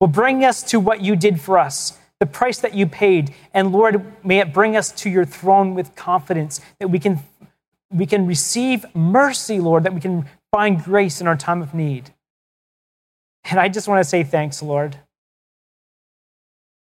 will 0.00 0.08
bring 0.08 0.44
us 0.44 0.62
to 0.62 0.78
what 0.78 1.00
you 1.00 1.16
did 1.16 1.40
for 1.40 1.58
us, 1.58 1.98
the 2.24 2.30
price 2.30 2.58
that 2.60 2.74
you 2.74 2.86
paid. 2.86 3.34
And 3.52 3.70
Lord, 3.70 4.02
may 4.24 4.38
it 4.38 4.54
bring 4.54 4.76
us 4.76 4.90
to 4.92 5.10
your 5.10 5.26
throne 5.26 5.74
with 5.74 5.94
confidence 5.94 6.58
that 6.80 6.88
we 6.88 6.98
can, 6.98 7.20
we 7.90 8.06
can 8.06 8.26
receive 8.26 8.86
mercy, 8.94 9.60
Lord, 9.60 9.84
that 9.84 9.92
we 9.92 10.00
can 10.00 10.24
find 10.50 10.82
grace 10.82 11.20
in 11.20 11.26
our 11.26 11.36
time 11.36 11.60
of 11.60 11.74
need. 11.74 12.14
And 13.44 13.60
I 13.60 13.68
just 13.68 13.88
want 13.88 14.02
to 14.02 14.08
say 14.08 14.24
thanks, 14.24 14.62
Lord. 14.62 14.96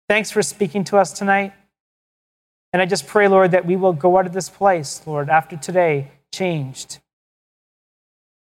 Thanks 0.09 0.33
for 0.33 0.43
speaking 0.43 0.83
to 0.85 0.97
us 0.97 1.13
tonight. 1.13 1.53
And 2.73 2.83
I 2.83 2.87
just 2.87 3.07
pray, 3.07 3.29
Lord, 3.29 3.53
that 3.53 3.65
we 3.65 3.77
will 3.77 3.93
go 3.93 4.19
out 4.19 4.27
of 4.27 4.33
this 4.33 4.49
place, 4.49 5.01
Lord, 5.07 5.31
after 5.31 5.57
today, 5.57 6.11
changed, 6.35 6.99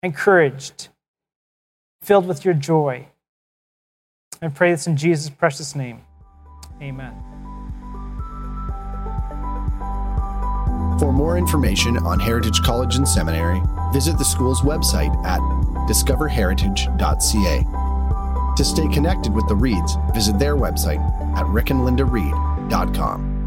encouraged, 0.02 0.88
filled 2.00 2.26
with 2.26 2.42
your 2.42 2.54
joy. 2.54 3.08
I 4.40 4.48
pray 4.48 4.70
this 4.70 4.86
in 4.86 4.96
Jesus' 4.96 5.28
precious 5.28 5.74
name. 5.74 6.00
Amen. 6.80 7.12
For 10.98 11.12
more 11.12 11.38
information 11.38 11.96
on 11.98 12.18
Heritage 12.20 12.62
College 12.62 12.96
and 12.96 13.06
Seminary, 13.08 13.60
visit 13.92 14.18
the 14.18 14.24
school's 14.24 14.60
website 14.60 15.14
at 15.24 15.40
discoverheritage.ca. 15.88 17.64
To 18.56 18.64
stay 18.64 18.88
connected 18.88 19.32
with 19.32 19.46
the 19.48 19.56
Reeds, 19.56 19.96
visit 20.12 20.38
their 20.38 20.56
website 20.56 21.00
at 21.36 21.46
rickandlindareed.com. 21.46 23.39